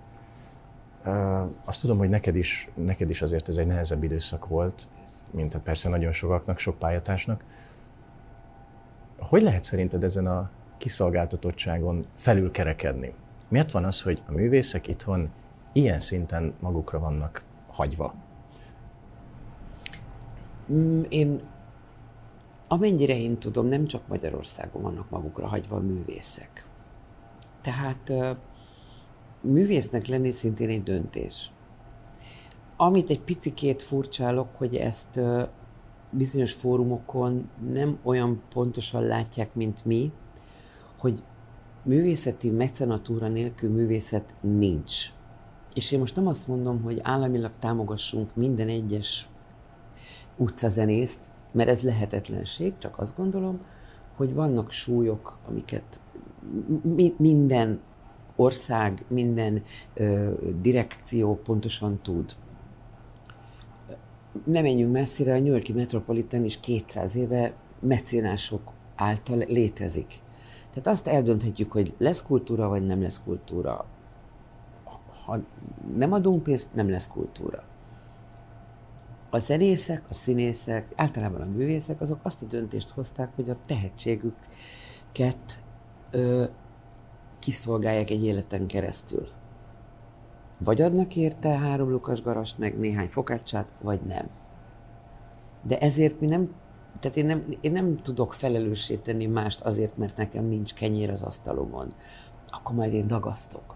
Azt 1.65 1.81
tudom, 1.81 1.97
hogy 1.97 2.09
neked 2.09 2.35
is, 2.35 2.69
neked 2.73 3.09
is 3.09 3.21
azért 3.21 3.49
ez 3.49 3.57
egy 3.57 3.67
nehezebb 3.67 4.03
időszak 4.03 4.47
volt, 4.47 4.87
mint 5.31 5.53
hát 5.53 5.61
persze 5.61 5.89
nagyon 5.89 6.11
sokaknak, 6.11 6.59
sok 6.59 6.77
pályatársnak. 6.79 7.43
Hogy 9.19 9.41
lehet 9.41 9.63
szerinted 9.63 10.03
ezen 10.03 10.25
a 10.25 10.49
kiszolgáltatottságon 10.77 12.05
felülkerekedni? 12.15 13.13
Miért 13.47 13.71
van 13.71 13.83
az, 13.83 14.01
hogy 14.01 14.21
a 14.27 14.31
művészek 14.31 14.87
itthon 14.87 15.29
ilyen 15.71 15.99
szinten 15.99 16.53
magukra 16.59 16.99
vannak 16.99 17.43
hagyva? 17.67 18.13
Mm, 20.71 21.01
én 21.09 21.41
amennyire 22.67 23.17
én 23.17 23.37
tudom, 23.37 23.65
nem 23.65 23.85
csak 23.85 24.07
Magyarországon 24.07 24.81
vannak 24.81 25.09
magukra 25.09 25.47
hagyva 25.47 25.75
a 25.75 25.79
művészek. 25.79 26.65
Tehát 27.61 28.11
művésznek 29.47 30.07
lenni 30.07 30.31
szintén 30.31 30.69
egy 30.69 30.83
döntés. 30.83 31.51
Amit 32.77 33.09
egy 33.09 33.21
picikét 33.21 33.81
furcsálok, 33.81 34.47
hogy 34.57 34.75
ezt 34.75 35.19
bizonyos 36.09 36.53
fórumokon 36.53 37.49
nem 37.71 37.97
olyan 38.03 38.41
pontosan 38.53 39.03
látják, 39.03 39.55
mint 39.55 39.85
mi, 39.85 40.11
hogy 40.97 41.23
művészeti 41.83 42.49
mecenatúra 42.49 43.27
nélkül 43.27 43.71
művészet 43.71 44.33
nincs. 44.41 45.11
És 45.73 45.91
én 45.91 45.99
most 45.99 46.15
nem 46.15 46.27
azt 46.27 46.47
mondom, 46.47 46.81
hogy 46.81 46.99
államilag 47.03 47.51
támogassunk 47.59 48.35
minden 48.35 48.67
egyes 48.67 49.29
utcazenészt, 50.37 51.19
mert 51.51 51.69
ez 51.69 51.81
lehetetlenség, 51.81 52.73
csak 52.77 52.99
azt 52.99 53.17
gondolom, 53.17 53.59
hogy 54.15 54.33
vannak 54.33 54.71
súlyok, 54.71 55.37
amiket 55.47 56.01
mi, 56.81 57.13
minden 57.17 57.79
ország, 58.37 59.03
minden 59.07 59.63
ö, 59.93 60.31
direkció 60.61 61.35
pontosan 61.35 61.99
tud. 62.01 62.35
Nem 64.43 64.63
menjünk 64.63 64.91
messzire, 64.91 65.33
a 65.33 65.37
New 65.37 65.51
Yorki 65.51 65.73
Metropolitan 65.73 66.43
is 66.43 66.59
200 66.59 67.15
éve 67.15 67.53
mecénások 67.79 68.71
által 68.95 69.37
létezik. 69.37 70.21
Tehát 70.69 70.87
azt 70.87 71.07
eldönthetjük, 71.07 71.71
hogy 71.71 71.93
lesz 71.97 72.23
kultúra, 72.23 72.67
vagy 72.67 72.85
nem 72.85 73.01
lesz 73.01 73.21
kultúra. 73.23 73.85
Ha 75.25 75.39
nem 75.95 76.11
adunk 76.13 76.43
pénzt, 76.43 76.67
nem 76.73 76.89
lesz 76.89 77.07
kultúra. 77.07 77.63
A 79.29 79.39
zenészek, 79.39 80.03
a 80.09 80.13
színészek, 80.13 80.87
általában 80.95 81.41
a 81.41 81.45
művészek, 81.45 82.01
azok 82.01 82.19
azt 82.23 82.41
a 82.41 82.45
döntést 82.45 82.89
hozták, 82.89 83.35
hogy 83.35 83.49
a 83.49 83.57
tehetségüket 83.65 85.63
ö, 86.11 86.45
kiszolgálják 87.47 88.09
egy 88.09 88.25
életen 88.25 88.67
keresztül. 88.67 89.27
Vagy 90.59 90.81
adnak 90.81 91.15
érte 91.15 91.49
három 91.57 91.89
lukas 91.89 92.21
garast, 92.21 92.57
meg 92.57 92.79
néhány 92.79 93.07
fokácsát, 93.07 93.73
vagy 93.81 94.01
nem. 94.01 94.29
De 95.63 95.79
ezért 95.79 96.19
mi 96.19 96.27
nem, 96.27 96.55
tehát 96.99 97.17
én 97.17 97.25
nem, 97.25 97.43
én 97.61 97.71
nem 97.71 97.97
tudok 98.01 98.33
felelőssé 98.33 98.95
tenni 98.95 99.25
mást 99.25 99.61
azért, 99.61 99.97
mert 99.97 100.17
nekem 100.17 100.45
nincs 100.45 100.73
kenyér 100.73 101.11
az 101.11 101.21
asztalomon. 101.21 101.93
Akkor 102.49 102.75
majd 102.75 102.93
én 102.93 103.07
dagasztok. 103.07 103.75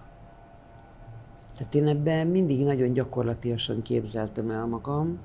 Tehát 1.57 1.75
én 1.75 1.87
ebben 1.87 2.27
mindig 2.27 2.65
nagyon 2.65 2.93
gyakorlatilag 2.93 3.81
képzeltem 3.81 4.49
el 4.49 4.65
magam, 4.65 5.19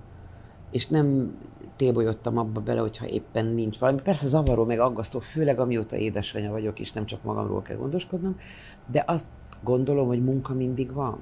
és 0.70 0.86
nem 0.86 1.36
tébolyodtam 1.76 2.38
abba 2.38 2.60
bele, 2.60 2.80
hogyha 2.80 3.06
éppen 3.06 3.46
nincs 3.46 3.78
valami. 3.78 4.00
Persze 4.00 4.26
zavaró, 4.26 4.64
meg 4.64 4.78
aggasztó, 4.78 5.18
főleg 5.18 5.58
amióta 5.58 5.96
édesanyja 5.96 6.50
vagyok, 6.50 6.80
és 6.80 6.92
nem 6.92 7.06
csak 7.06 7.22
magamról 7.22 7.62
kell 7.62 7.76
gondoskodnom, 7.76 8.36
de 8.90 9.04
azt 9.06 9.26
gondolom, 9.62 10.06
hogy 10.06 10.24
munka 10.24 10.54
mindig 10.54 10.92
van. 10.92 11.18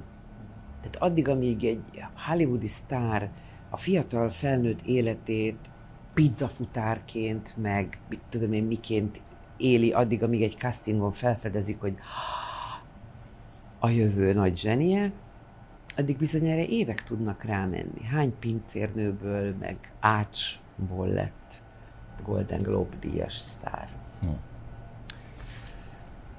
Tehát 0.80 0.96
addig, 1.10 1.28
amíg 1.28 1.64
egy 1.64 1.82
hollywoodi 2.26 2.68
sztár 2.68 3.30
a 3.70 3.76
fiatal 3.76 4.28
felnőtt 4.28 4.82
életét 4.82 5.70
pizzafutárként, 6.14 7.54
meg 7.56 7.98
mit 8.08 8.20
tudom 8.28 8.52
én 8.52 8.64
miként 8.64 9.20
éli, 9.56 9.92
addig, 9.92 10.22
amíg 10.22 10.42
egy 10.42 10.56
castingon 10.58 11.12
felfedezik, 11.12 11.80
hogy 11.80 11.94
a 13.78 13.88
jövő 13.88 14.32
nagy 14.32 14.56
zsenie, 14.56 15.12
addig 15.96 16.16
bizony 16.16 16.46
erre 16.46 16.66
évek 16.66 17.02
tudnak 17.02 17.42
rámenni. 17.42 18.02
Hány 18.04 18.38
pincérnőből, 18.38 19.54
meg 19.60 19.76
ácsból 20.00 21.08
lett 21.08 21.62
Golden 22.22 22.62
Globe 22.62 22.96
díjas 23.00 23.36
sztár. 23.36 23.88
Hm. 24.20 24.28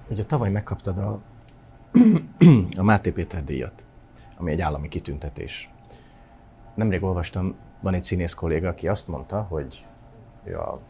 Ugye 0.10 0.24
tavaly 0.24 0.50
megkaptad 0.50 0.98
a, 0.98 1.22
a 2.78 2.84
Máté 2.84 3.12
Péter 3.12 3.44
díjat, 3.44 3.86
ami 4.38 4.52
egy 4.52 4.62
állami 4.62 4.88
kitüntetés. 4.88 5.70
Nemrég 6.76 7.04
olvastam, 7.04 7.56
van 7.82 7.94
egy 7.94 8.04
színész 8.04 8.34
kolléga, 8.34 8.68
aki 8.68 8.88
azt 8.88 9.08
mondta, 9.08 9.41
hogy 9.41 9.86
ő 10.44 10.58
a, 10.58 10.82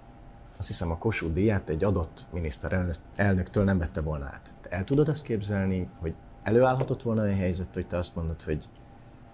azt 0.58 0.67
hiszem 0.67 0.91
a 0.91 0.97
Kossuth 0.97 1.34
díját 1.34 1.69
egy 1.69 1.84
adott 1.84 2.25
miniszterelnöktől 2.32 3.63
nem 3.63 3.78
vette 3.78 4.01
volna 4.01 4.25
át. 4.25 4.54
Te 4.62 4.69
el 4.69 4.84
tudod 4.84 5.10
azt 5.10 5.23
képzelni, 5.23 5.88
hogy 5.99 6.13
előállhatott 6.45 7.01
volna 7.01 7.21
olyan 7.21 7.38
helyzet, 7.38 7.73
hogy 7.73 7.88
te 7.88 7.97
azt 7.97 8.15
mondod, 8.15 8.41
hogy 8.41 8.67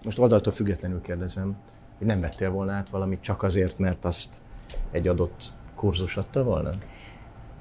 most 0.04 0.18
oldaltól 0.18 0.52
függetlenül 0.52 1.00
kérdezem, 1.00 1.56
hogy 1.98 2.06
nem 2.06 2.20
vettél 2.20 2.50
volna 2.50 2.72
át 2.72 2.90
valamit 2.90 3.20
csak 3.20 3.42
azért, 3.42 3.78
mert 3.78 4.04
azt 4.04 4.42
egy 4.90 5.08
adott 5.08 5.52
kurzus 5.74 6.16
adta 6.16 6.44
volna? 6.44 6.70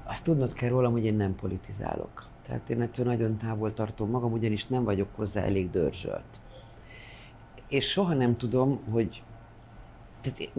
Azt 0.04 0.24
tudnod 0.24 0.54
kell 0.54 0.70
rólam, 0.70 0.92
hogy 0.92 1.06
én 1.06 1.16
nem 1.16 1.36
politizálok. 1.36 2.24
Tehát 2.48 2.70
én 2.70 2.82
ettől 2.82 3.06
nagyon 3.06 3.38
távol 3.38 3.74
tartom 3.74 4.10
magam, 4.10 4.32
ugyanis 4.32 4.68
nem 4.68 4.84
vagyok 4.84 5.08
hozzá 5.16 5.42
elég 5.42 5.70
dörzsölt. 5.70 6.42
És 7.68 7.90
soha 7.90 8.14
nem 8.14 8.34
tudom, 8.34 8.80
hogy 8.92 9.24
tehát 10.22 10.52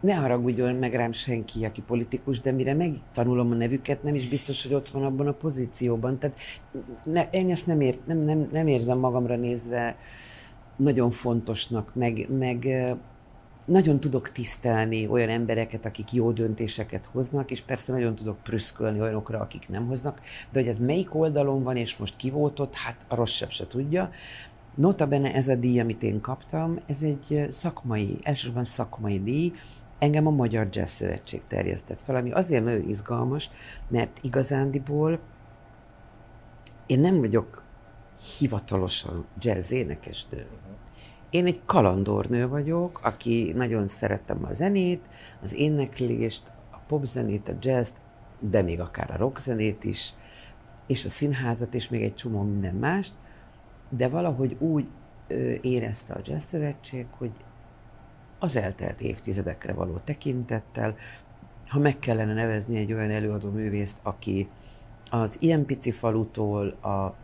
ne 0.00 0.14
haragudjon 0.14 0.74
meg 0.74 0.94
rám 0.94 1.12
senki, 1.12 1.64
aki 1.64 1.82
politikus, 1.82 2.40
de 2.40 2.52
mire 2.52 2.74
megtanulom 2.74 3.50
a 3.50 3.54
nevüket, 3.54 4.02
nem 4.02 4.14
is 4.14 4.28
biztos, 4.28 4.62
hogy 4.62 4.74
ott 4.74 4.88
van 4.88 5.04
abban 5.04 5.26
a 5.26 5.32
pozícióban. 5.32 6.18
Tehát 6.18 6.38
ne, 7.04 7.28
én 7.30 7.50
ezt 7.50 7.66
nem, 7.66 7.80
ért, 7.80 8.06
nem, 8.06 8.18
nem, 8.18 8.48
nem 8.52 8.66
érzem 8.66 8.98
magamra 8.98 9.36
nézve 9.36 9.96
nagyon 10.76 11.10
fontosnak, 11.10 11.94
meg, 11.94 12.26
meg 12.38 12.66
nagyon 13.64 14.00
tudok 14.00 14.32
tisztelni 14.32 15.08
olyan 15.08 15.28
embereket, 15.28 15.86
akik 15.86 16.12
jó 16.12 16.30
döntéseket 16.30 17.06
hoznak, 17.12 17.50
és 17.50 17.60
persze 17.60 17.92
nagyon 17.92 18.14
tudok 18.14 18.42
prüszkölni 18.42 19.00
olyanokra, 19.00 19.40
akik 19.40 19.68
nem 19.68 19.86
hoznak, 19.86 20.20
de 20.52 20.58
hogy 20.58 20.68
ez 20.68 20.80
melyik 20.80 21.14
oldalon 21.14 21.62
van, 21.62 21.76
és 21.76 21.96
most 21.96 22.16
kivótott, 22.16 22.74
hát 22.74 22.96
a 23.08 23.14
rosszabb 23.14 23.50
se 23.50 23.66
tudja. 23.66 24.10
Nota 24.74 25.06
bene 25.06 25.34
ez 25.34 25.48
a 25.48 25.54
díj, 25.54 25.80
amit 25.80 26.02
én 26.02 26.20
kaptam, 26.20 26.78
ez 26.86 27.02
egy 27.02 27.46
szakmai, 27.48 28.18
elsősorban 28.22 28.64
szakmai 28.64 29.22
díj, 29.22 29.52
engem 29.98 30.26
a 30.26 30.30
Magyar 30.30 30.68
Jazz 30.70 30.90
Szövetség 30.90 31.42
terjesztett 31.46 32.00
fel, 32.00 32.16
ami 32.16 32.30
azért 32.30 32.64
nagyon 32.64 32.88
izgalmas, 32.88 33.50
mert 33.88 34.18
igazándiból 34.22 35.18
én 36.86 37.00
nem 37.00 37.18
vagyok 37.18 37.62
hivatalosan 38.38 39.24
jazz 39.38 39.70
énekesnő. 39.70 40.46
Én 41.30 41.46
egy 41.46 41.60
kalandornő 41.64 42.48
vagyok, 42.48 43.00
aki 43.02 43.52
nagyon 43.54 43.88
szerettem 43.88 44.44
a 44.44 44.52
zenét, 44.52 45.02
az 45.42 45.54
éneklést, 45.54 46.52
a 46.70 46.78
popzenét, 46.86 47.48
a 47.48 47.54
jazzt, 47.60 47.94
de 48.40 48.62
még 48.62 48.80
akár 48.80 49.10
a 49.10 49.16
rockzenét 49.16 49.84
is, 49.84 50.14
és 50.86 51.04
a 51.04 51.08
színházat, 51.08 51.74
és 51.74 51.88
még 51.88 52.02
egy 52.02 52.14
csomó 52.14 52.42
minden 52.42 52.74
mást, 52.74 53.14
de 53.96 54.08
valahogy 54.08 54.56
úgy 54.58 54.86
érezte 55.60 56.14
a 56.14 56.20
Jazz 56.24 56.56
hogy 57.10 57.32
az 58.38 58.56
eltelt 58.56 59.00
évtizedekre 59.00 59.72
való 59.72 59.96
tekintettel, 59.98 60.96
ha 61.68 61.78
meg 61.78 61.98
kellene 61.98 62.34
nevezni 62.34 62.76
egy 62.76 62.92
olyan 62.92 63.10
előadó 63.10 63.50
művészt, 63.50 63.98
aki 64.02 64.48
az 65.10 65.36
ilyen 65.40 65.64
pici 65.64 65.90
falutól 65.90 66.68
a 66.68 67.14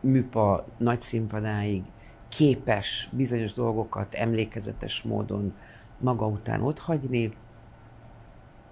műpa 0.00 0.64
nagy 0.76 1.00
színpadáig 1.00 1.82
képes 2.28 3.08
bizonyos 3.12 3.52
dolgokat 3.52 4.14
emlékezetes 4.14 5.02
módon 5.02 5.54
maga 5.98 6.26
után 6.26 6.62
otthagyni, 6.62 7.32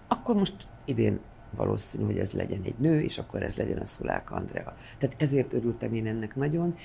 akkor 0.09 0.35
most 0.35 0.69
idén 0.85 1.21
valószínű, 1.51 2.05
hogy 2.05 2.19
ez 2.19 2.33
legyen 2.33 2.61
egy 2.65 2.79
nő, 2.79 3.01
és 3.01 3.19
akkor 3.19 3.43
ez 3.43 3.57
legyen 3.57 3.79
a 3.79 3.85
Szulák 3.85 4.31
Andrea. 4.31 4.77
Tehát 4.99 5.17
ezért 5.19 5.53
örültem 5.53 5.95
én 5.95 6.07
ennek 6.07 6.37
nagyon, 6.37 6.77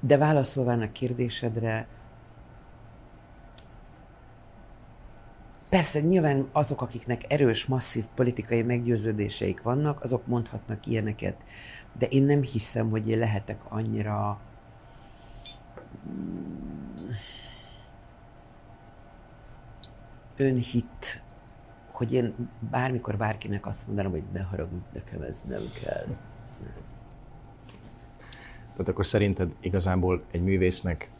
de 0.00 0.16
válaszolván 0.16 0.80
a 0.80 0.92
kérdésedre, 0.92 1.86
Persze 5.68 6.00
nyilván 6.00 6.48
azok, 6.52 6.82
akiknek 6.82 7.32
erős, 7.32 7.66
masszív 7.66 8.04
politikai 8.14 8.62
meggyőződéseik 8.62 9.62
vannak, 9.62 10.02
azok 10.02 10.26
mondhatnak 10.26 10.86
ilyeneket, 10.86 11.44
de 11.98 12.06
én 12.06 12.22
nem 12.22 12.42
hiszem, 12.42 12.90
hogy 12.90 13.08
én 13.08 13.18
lehetek 13.18 13.60
annyira 13.68 14.40
önhit 20.36 21.22
hogy 21.94 22.12
én 22.12 22.48
bármikor 22.70 23.16
bárkinek 23.16 23.66
azt 23.66 23.86
mondanám, 23.86 24.10
hogy 24.10 24.22
ne 24.32 24.42
haragudj, 24.42 24.84
nekem 24.92 25.22
ez 25.22 25.42
nem 25.48 25.62
kell. 25.82 26.06
Tehát 28.72 28.88
akkor 28.88 29.06
szerinted 29.06 29.56
igazából 29.60 30.22
egy 30.30 30.42
művésznek, 30.42 31.10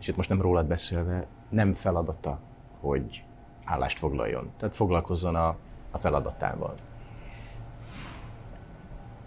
és 0.00 0.08
itt 0.08 0.16
most 0.16 0.28
nem 0.28 0.40
rólad 0.40 0.66
beszélve, 0.66 1.26
nem 1.48 1.72
feladata, 1.72 2.40
hogy 2.80 3.24
állást 3.64 3.98
foglaljon. 3.98 4.50
Tehát 4.56 4.76
foglalkozzon 4.76 5.34
a, 5.34 5.56
a 5.90 5.98
feladatával. 5.98 6.74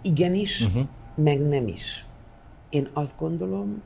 Igenis, 0.02 0.66
uh-huh. 0.66 0.86
meg 1.14 1.40
nem 1.40 1.66
is. 1.66 2.06
Én 2.68 2.88
azt 2.92 3.18
gondolom, 3.18 3.82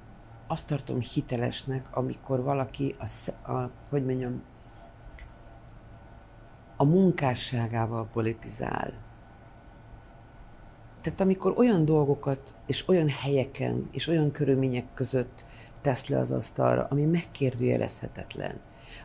azt 0.46 0.66
tartom 0.66 1.00
hitelesnek, 1.00 1.96
amikor 1.96 2.42
valaki, 2.42 2.94
a, 2.98 3.50
a, 3.52 3.70
hogy 3.90 4.04
mondjam, 4.04 4.42
a 6.80 6.84
munkásságával 6.84 8.06
politizál. 8.12 8.92
Tehát 11.00 11.20
amikor 11.20 11.54
olyan 11.56 11.84
dolgokat, 11.84 12.54
és 12.66 12.88
olyan 12.88 13.08
helyeken, 13.08 13.88
és 13.92 14.08
olyan 14.08 14.30
körülmények 14.30 14.94
között 14.94 15.44
tesz 15.80 16.08
le 16.08 16.18
az 16.18 16.32
asztalra, 16.32 16.86
ami 16.90 17.04
megkérdőjelezhetetlen, 17.04 18.60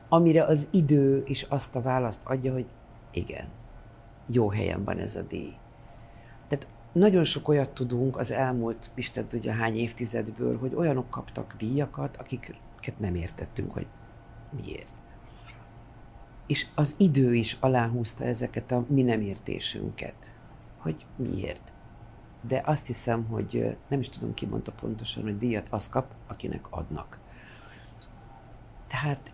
amire 0.09 0.43
az 0.43 0.67
idő 0.71 1.23
is 1.25 1.43
azt 1.43 1.75
a 1.75 1.81
választ 1.81 2.23
adja, 2.25 2.53
hogy 2.53 2.65
igen, 3.11 3.47
jó 4.27 4.49
helyen 4.49 4.83
van 4.83 4.97
ez 4.97 5.15
a 5.15 5.21
díj. 5.21 5.53
Tehát 6.47 6.67
nagyon 6.91 7.23
sok 7.23 7.47
olyat 7.47 7.69
tudunk 7.69 8.17
az 8.17 8.31
elmúlt, 8.31 8.91
Isten 8.93 9.27
tudja 9.27 9.53
hány 9.53 9.77
évtizedből, 9.77 10.57
hogy 10.57 10.75
olyanok 10.75 11.09
kaptak 11.09 11.55
díjakat, 11.57 12.17
akiket 12.17 12.99
nem 12.99 13.15
értettünk, 13.15 13.71
hogy 13.71 13.87
miért. 14.61 14.93
És 16.47 16.67
az 16.75 16.95
idő 16.97 17.33
is 17.33 17.57
aláhúzta 17.59 18.23
ezeket 18.23 18.71
a 18.71 18.85
mi 18.87 19.01
nem 19.01 19.21
értésünket. 19.21 20.37
Hogy 20.77 21.05
miért. 21.15 21.73
De 22.47 22.61
azt 22.65 22.85
hiszem, 22.85 23.25
hogy 23.25 23.77
nem 23.89 23.99
is 23.99 24.09
tudom, 24.09 24.33
ki 24.33 24.45
mondta 24.45 24.71
pontosan, 24.71 25.23
hogy 25.23 25.37
díjat 25.37 25.67
az 25.71 25.89
kap, 25.89 26.13
akinek 26.27 26.65
adnak. 26.69 27.19
Tehát 28.87 29.31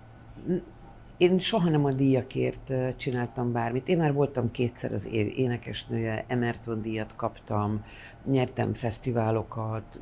én 1.18 1.40
soha 1.40 1.70
nem 1.70 1.86
a 1.86 1.92
díjakért 1.92 2.74
csináltam 2.96 3.52
bármit. 3.52 3.88
Én 3.88 3.98
már 3.98 4.14
voltam 4.14 4.52
kétszer 4.52 4.94
az 4.94 5.08
énekesnője, 5.12 6.26
Emerton 6.28 6.82
díjat 6.82 7.16
kaptam, 7.16 7.84
nyertem 8.26 8.74
fesztiválokat, 8.74 10.02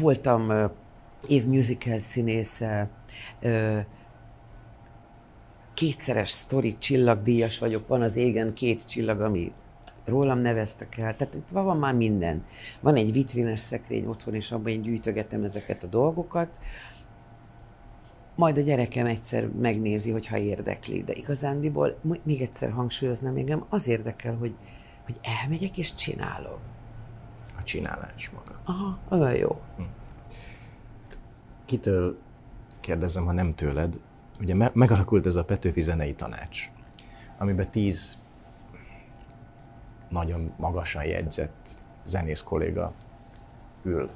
voltam 0.00 0.70
év 1.28 1.46
musical 1.46 1.98
színésze, 1.98 2.90
kétszeres 5.78 6.30
sztori 6.30 6.78
csillagdíjas 6.78 7.58
vagyok, 7.58 7.88
van 7.88 8.02
az 8.02 8.16
égen 8.16 8.54
két 8.54 8.86
csillag, 8.86 9.20
ami 9.20 9.52
rólam 10.04 10.38
neveztek 10.38 10.98
el, 10.98 11.16
tehát 11.16 11.34
itt 11.34 11.48
van 11.50 11.76
már 11.78 11.94
minden. 11.94 12.44
Van 12.80 12.94
egy 12.94 13.12
vitrines 13.12 13.60
szekrény 13.60 14.06
otthon, 14.06 14.34
és 14.34 14.52
abban 14.52 14.72
én 14.72 14.82
gyűjtögetem 14.82 15.44
ezeket 15.44 15.82
a 15.82 15.86
dolgokat, 15.86 16.58
majd 18.34 18.58
a 18.58 18.60
gyerekem 18.60 19.06
egyszer 19.06 19.48
megnézi, 19.48 20.10
hogyha 20.10 20.36
érdekli, 20.36 21.02
de 21.02 21.12
igazándiból 21.12 21.98
még 22.22 22.40
egyszer 22.40 22.70
hangsúlyoznám, 22.70 23.36
engem 23.36 23.64
az 23.68 23.88
érdekel, 23.88 24.36
hogy, 24.36 24.54
hogy 25.04 25.16
elmegyek 25.42 25.78
és 25.78 25.94
csinálom. 25.94 26.58
A 27.58 27.62
csinálás 27.62 28.30
maga. 28.30 28.60
Aha, 28.64 28.98
olyan 29.08 29.34
jó. 29.34 29.60
Hm. 29.76 29.82
Kitől 31.64 32.18
kérdezem, 32.80 33.24
ha 33.24 33.32
nem 33.32 33.54
tőled, 33.54 33.98
ugye 34.40 34.54
me- 34.54 34.74
megalakult 34.74 35.26
ez 35.26 35.36
a 35.36 35.44
Petőfi 35.44 35.80
zenei 35.80 36.14
tanács, 36.14 36.70
amiben 37.38 37.70
tíz 37.70 38.18
nagyon 40.08 40.52
magasan 40.56 41.04
jegyzett 41.04 41.78
zenész 42.04 42.40
kolléga 42.40 42.92
ül. 43.82 44.10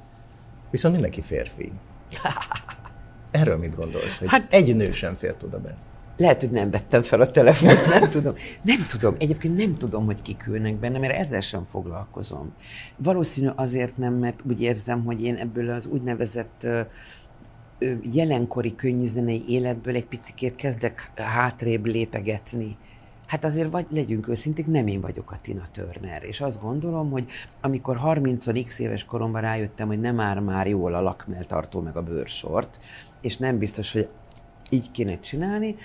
Viszont 0.69 0.93
mindenki 0.93 1.21
férfi. 1.21 1.71
Erről 3.31 3.57
mit 3.57 3.75
gondolsz? 3.75 4.17
Hogy 4.19 4.29
hát, 4.29 4.53
egy 4.53 4.75
nő 4.75 4.91
sem 4.91 5.15
fért 5.15 5.43
oda 5.43 5.59
be. 5.59 5.75
Lehet, 6.17 6.41
hogy 6.41 6.51
nem 6.51 6.69
vettem 6.69 7.01
fel 7.01 7.21
a 7.21 7.31
telefont, 7.31 7.87
nem 7.99 8.09
tudom. 8.09 8.33
Nem 8.61 8.85
tudom, 8.87 9.15
egyébként 9.17 9.57
nem 9.57 9.77
tudom, 9.77 10.05
hogy 10.05 10.21
kik 10.21 10.47
ülnek 10.47 10.75
benne, 10.75 10.99
mert 10.99 11.13
ezzel 11.13 11.39
sem 11.39 11.63
foglalkozom. 11.63 12.53
Valószínű 12.97 13.47
azért 13.55 13.97
nem, 13.97 14.13
mert 14.13 14.41
úgy 14.49 14.61
érzem, 14.61 15.03
hogy 15.03 15.23
én 15.23 15.35
ebből 15.35 15.69
az 15.69 15.85
úgynevezett 15.85 16.67
jelenkori 18.13 18.75
könnyűzenei 18.75 19.43
életből 19.47 19.95
egy 19.95 20.05
picit 20.05 20.55
kezdek 20.55 21.11
hátrébb 21.15 21.85
lépegetni. 21.85 22.77
Hát 23.27 23.45
azért 23.45 23.71
vagy 23.71 23.85
legyünk 23.89 24.27
őszinték, 24.27 24.67
nem 24.67 24.87
én 24.87 25.01
vagyok 25.01 25.31
a 25.31 25.39
Tina 25.41 25.67
Turner, 25.71 26.23
és 26.23 26.41
azt 26.41 26.61
gondolom, 26.61 27.11
hogy 27.11 27.27
amikor 27.61 27.97
30 27.97 28.63
x 28.65 28.79
éves 28.79 29.03
koromban 29.03 29.41
rájöttem, 29.41 29.87
hogy 29.87 29.99
nem 29.99 30.15
már 30.15 30.39
már 30.39 30.67
jól 30.67 30.93
a 30.93 31.01
lakmeltartó 31.01 31.81
meg 31.81 31.97
a 31.97 32.03
bőrsort, 32.03 32.79
és 33.21 33.37
nem 33.37 33.57
biztos, 33.57 33.93
hogy 33.93 34.09
így 34.69 34.91
kéne 34.91 35.19
csinálni, 35.19 35.75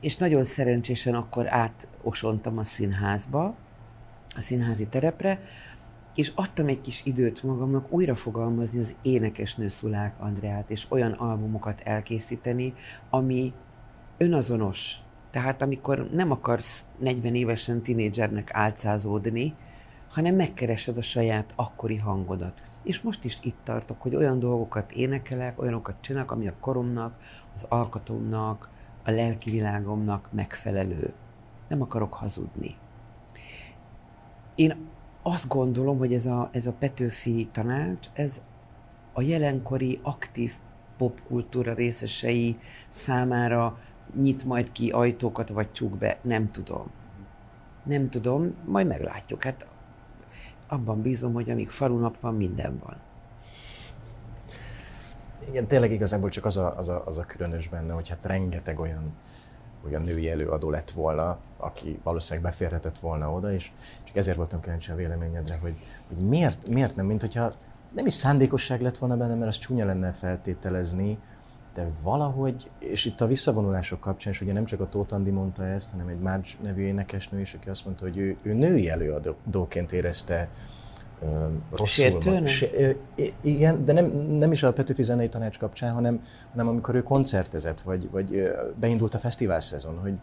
és 0.00 0.16
nagyon 0.16 0.44
szerencsésen 0.44 1.14
akkor 1.14 1.46
átosontam 1.48 2.58
a 2.58 2.64
színházba, 2.64 3.54
a 4.36 4.40
színházi 4.40 4.86
terepre, 4.86 5.40
és 6.14 6.32
adtam 6.34 6.66
egy 6.66 6.80
kis 6.80 7.04
időt 7.04 7.42
magamnak 7.42 7.92
újra 7.92 8.14
fogalmazni 8.14 8.78
az 8.78 8.94
énekesnő 9.02 9.68
Szulák 9.68 10.14
Andreát, 10.20 10.70
és 10.70 10.86
olyan 10.88 11.12
albumokat 11.12 11.80
elkészíteni, 11.80 12.74
ami 13.10 13.52
önazonos. 14.18 14.96
Tehát 15.30 15.62
amikor 15.62 16.08
nem 16.10 16.30
akarsz 16.30 16.84
40 16.98 17.34
évesen 17.34 17.82
tinédzsernek 17.82 18.50
álcázódni, 18.52 19.54
hanem 20.08 20.34
megkeresed 20.34 20.96
a 20.96 21.02
saját 21.02 21.52
akkori 21.56 21.96
hangodat. 21.96 22.62
És 22.82 23.00
most 23.00 23.24
is 23.24 23.38
itt 23.42 23.58
tartok, 23.64 24.02
hogy 24.02 24.14
olyan 24.14 24.38
dolgokat 24.38 24.92
énekelek, 24.92 25.60
olyanokat 25.60 25.94
csinálok, 26.00 26.30
ami 26.30 26.48
a 26.48 26.54
koromnak, 26.60 27.14
az 27.54 27.66
alkatomnak, 27.68 28.68
a 29.04 29.10
lelki 29.10 29.50
világomnak 29.50 30.28
megfelelő. 30.32 31.12
Nem 31.68 31.82
akarok 31.82 32.14
hazudni. 32.14 32.76
Én 34.54 34.74
azt 35.22 35.48
gondolom, 35.48 35.98
hogy 35.98 36.14
ez 36.14 36.26
a, 36.26 36.48
ez 36.52 36.66
a 36.66 36.72
Petőfi 36.72 37.48
tanács, 37.52 38.08
ez 38.12 38.42
a 39.12 39.22
jelenkori 39.22 39.98
aktív 40.02 40.52
popkultúra 40.96 41.74
részesei 41.74 42.58
számára 42.88 43.78
nyit 44.20 44.44
majd 44.44 44.72
ki 44.72 44.90
ajtókat, 44.90 45.48
vagy 45.48 45.72
csuk 45.72 45.98
be, 45.98 46.18
nem 46.22 46.48
tudom. 46.48 46.90
Nem 47.84 48.10
tudom, 48.10 48.54
majd 48.64 48.86
meglátjuk. 48.86 49.42
Hát 49.42 49.66
abban 50.68 51.02
bízom, 51.02 51.32
hogy 51.32 51.50
amíg 51.50 51.70
falunap 51.70 52.20
van, 52.20 52.34
minden 52.34 52.80
van. 52.84 52.96
Igen, 55.48 55.66
tényleg 55.66 55.92
igazából 55.92 56.28
csak 56.28 56.44
az 56.44 56.56
a, 56.56 56.76
az 56.76 56.88
a, 56.88 57.02
az 57.06 57.18
a 57.18 57.24
különös 57.24 57.68
benne, 57.68 57.92
hogy 57.92 58.08
hát 58.08 58.26
rengeteg 58.26 58.80
olyan, 58.80 59.12
olyan 59.86 60.02
női 60.02 60.30
előadó 60.30 60.70
lett 60.70 60.90
volna, 60.90 61.38
aki 61.56 62.00
valószínűleg 62.02 62.50
beférhetett 62.50 62.98
volna 62.98 63.32
oda, 63.32 63.52
és 63.52 63.70
csak 64.04 64.16
ezért 64.16 64.36
voltam 64.36 64.60
kíváncsi 64.60 64.90
a 64.90 64.94
véleményedre, 64.94 65.58
hogy, 65.60 65.74
hogy 66.08 66.26
miért, 66.26 66.68
miért 66.68 66.96
nem, 66.96 67.06
mint 67.06 67.20
hogyha 67.20 67.52
nem 67.94 68.06
is 68.06 68.12
szándékosság 68.12 68.80
lett 68.80 68.98
volna 68.98 69.16
benne, 69.16 69.34
mert 69.34 69.48
az 69.48 69.58
csúnya 69.58 69.84
lenne 69.84 70.12
feltételezni, 70.12 71.18
de 71.74 71.88
valahogy, 72.02 72.70
és 72.78 73.04
itt 73.04 73.20
a 73.20 73.26
visszavonulások 73.26 74.00
kapcsán, 74.00 74.32
és 74.32 74.40
ugye 74.40 74.52
nem 74.52 74.64
csak 74.64 74.80
a 74.80 74.88
Tóth 74.88 75.14
Andi 75.14 75.30
mondta 75.30 75.66
ezt, 75.66 75.90
hanem 75.90 76.08
egy 76.08 76.18
Márcs 76.18 76.58
nevű 76.58 76.82
énekesnő 76.82 77.40
is, 77.40 77.54
aki 77.54 77.68
azt 77.68 77.84
mondta, 77.84 78.04
hogy 78.04 78.16
ő, 78.16 78.36
ő 78.42 78.52
női 78.52 78.88
előadóként 78.90 79.92
érezte 79.92 80.48
rosszul. 81.70 82.46
Se, 82.46 82.68
igen, 83.40 83.84
de 83.84 83.92
nem, 83.92 84.04
nem 84.16 84.52
is 84.52 84.62
a 84.62 84.72
Petőfi 84.72 85.02
zenei 85.02 85.28
tanács 85.28 85.58
kapcsán, 85.58 85.92
hanem, 85.92 86.20
hanem 86.50 86.68
amikor 86.68 86.94
ő 86.94 87.02
koncertezett, 87.02 87.80
vagy, 87.80 88.10
vagy 88.10 88.52
beindult 88.80 89.14
a 89.14 89.18
fesztivál 89.18 89.60
szezon, 89.60 89.98
hogy 89.98 90.14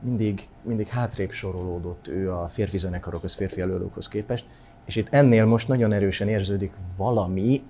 mindig, 0.00 0.48
mindig 0.62 0.88
hátrébb 0.88 1.30
sorolódott 1.30 2.08
ő 2.08 2.32
a 2.32 2.48
férfi 2.48 2.78
zenekarokhoz, 2.78 3.34
férfi 3.34 3.60
előadókhoz 3.60 4.08
képest, 4.08 4.44
és 4.84 4.96
itt 4.96 5.08
ennél 5.10 5.44
most 5.44 5.68
nagyon 5.68 5.92
erősen 5.92 6.28
érződik 6.28 6.72
valami, 6.96 7.62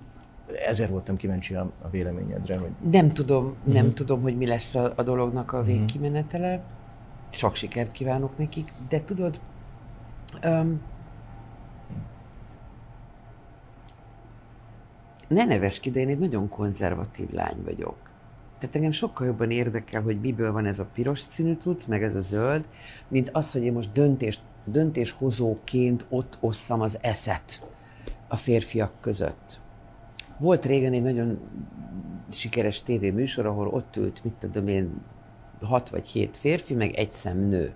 ezért 0.67 0.91
voltam 0.91 1.17
kíváncsi 1.17 1.55
a, 1.55 1.71
a 1.83 1.89
véleményedre. 1.91 2.59
Hogy... 2.59 2.91
Nem 2.91 3.11
tudom, 3.11 3.45
uh-huh. 3.45 3.75
nem 3.75 3.91
tudom, 3.91 4.23
hogy 4.23 4.37
mi 4.37 4.47
lesz 4.47 4.75
a, 4.75 4.93
a 4.97 5.03
dolognak 5.03 5.53
a 5.53 5.59
mhm. 5.59 5.67
végkimenetele. 5.67 6.49
Uh-huh. 6.49 6.65
Sok 7.31 7.55
sikert 7.55 7.93
kívánok 7.93 8.39
nekik, 8.39 8.73
de 8.89 9.05
tudod, 9.05 9.41
um, 10.45 10.81
ne 15.31 15.45
neves 15.45 15.81
ki, 15.81 15.91
de 15.91 16.01
én 16.01 16.09
egy 16.09 16.19
nagyon 16.19 16.49
konzervatív 16.49 17.31
lány 17.31 17.63
vagyok. 17.65 17.97
Tehát 18.59 18.75
engem 18.75 18.91
sokkal 18.91 19.27
jobban 19.27 19.51
érdekel, 19.51 20.03
hogy 20.03 20.21
miből 20.21 20.53
van 20.53 20.67
ez 20.67 20.79
a 20.79 20.89
piros 20.95 21.21
színű 21.31 21.55
cucc, 21.55 21.87
meg 21.87 22.03
ez 22.03 22.17
a 22.17 22.21
zöld, 22.21 22.65
mint 23.09 23.31
az, 23.33 23.53
hogy 23.53 23.63
én 23.63 23.73
most 23.73 23.93
döntést, 23.93 24.41
döntéshozóként 24.65 26.07
ott 26.09 26.37
osszam 26.41 26.81
az 26.81 26.99
eszet 27.01 27.69
a 28.29 28.37
férfiak 28.37 28.93
között. 29.01 29.61
Volt 30.39 30.67
régen 30.67 30.93
egy 30.93 31.03
nagyon 31.03 31.39
sikeres 32.31 32.83
tévéműsor, 32.83 33.47
ahol 33.47 33.69
ott 33.69 33.97
ült, 33.97 34.25
mit 34.25 34.35
tudom 34.35 34.69
én, 34.69 35.01
hat 35.61 35.89
vagy 35.89 36.07
hét 36.07 36.37
férfi, 36.37 36.75
meg 36.75 36.93
egy 36.93 37.11
szem 37.11 37.39
nő. 37.39 37.73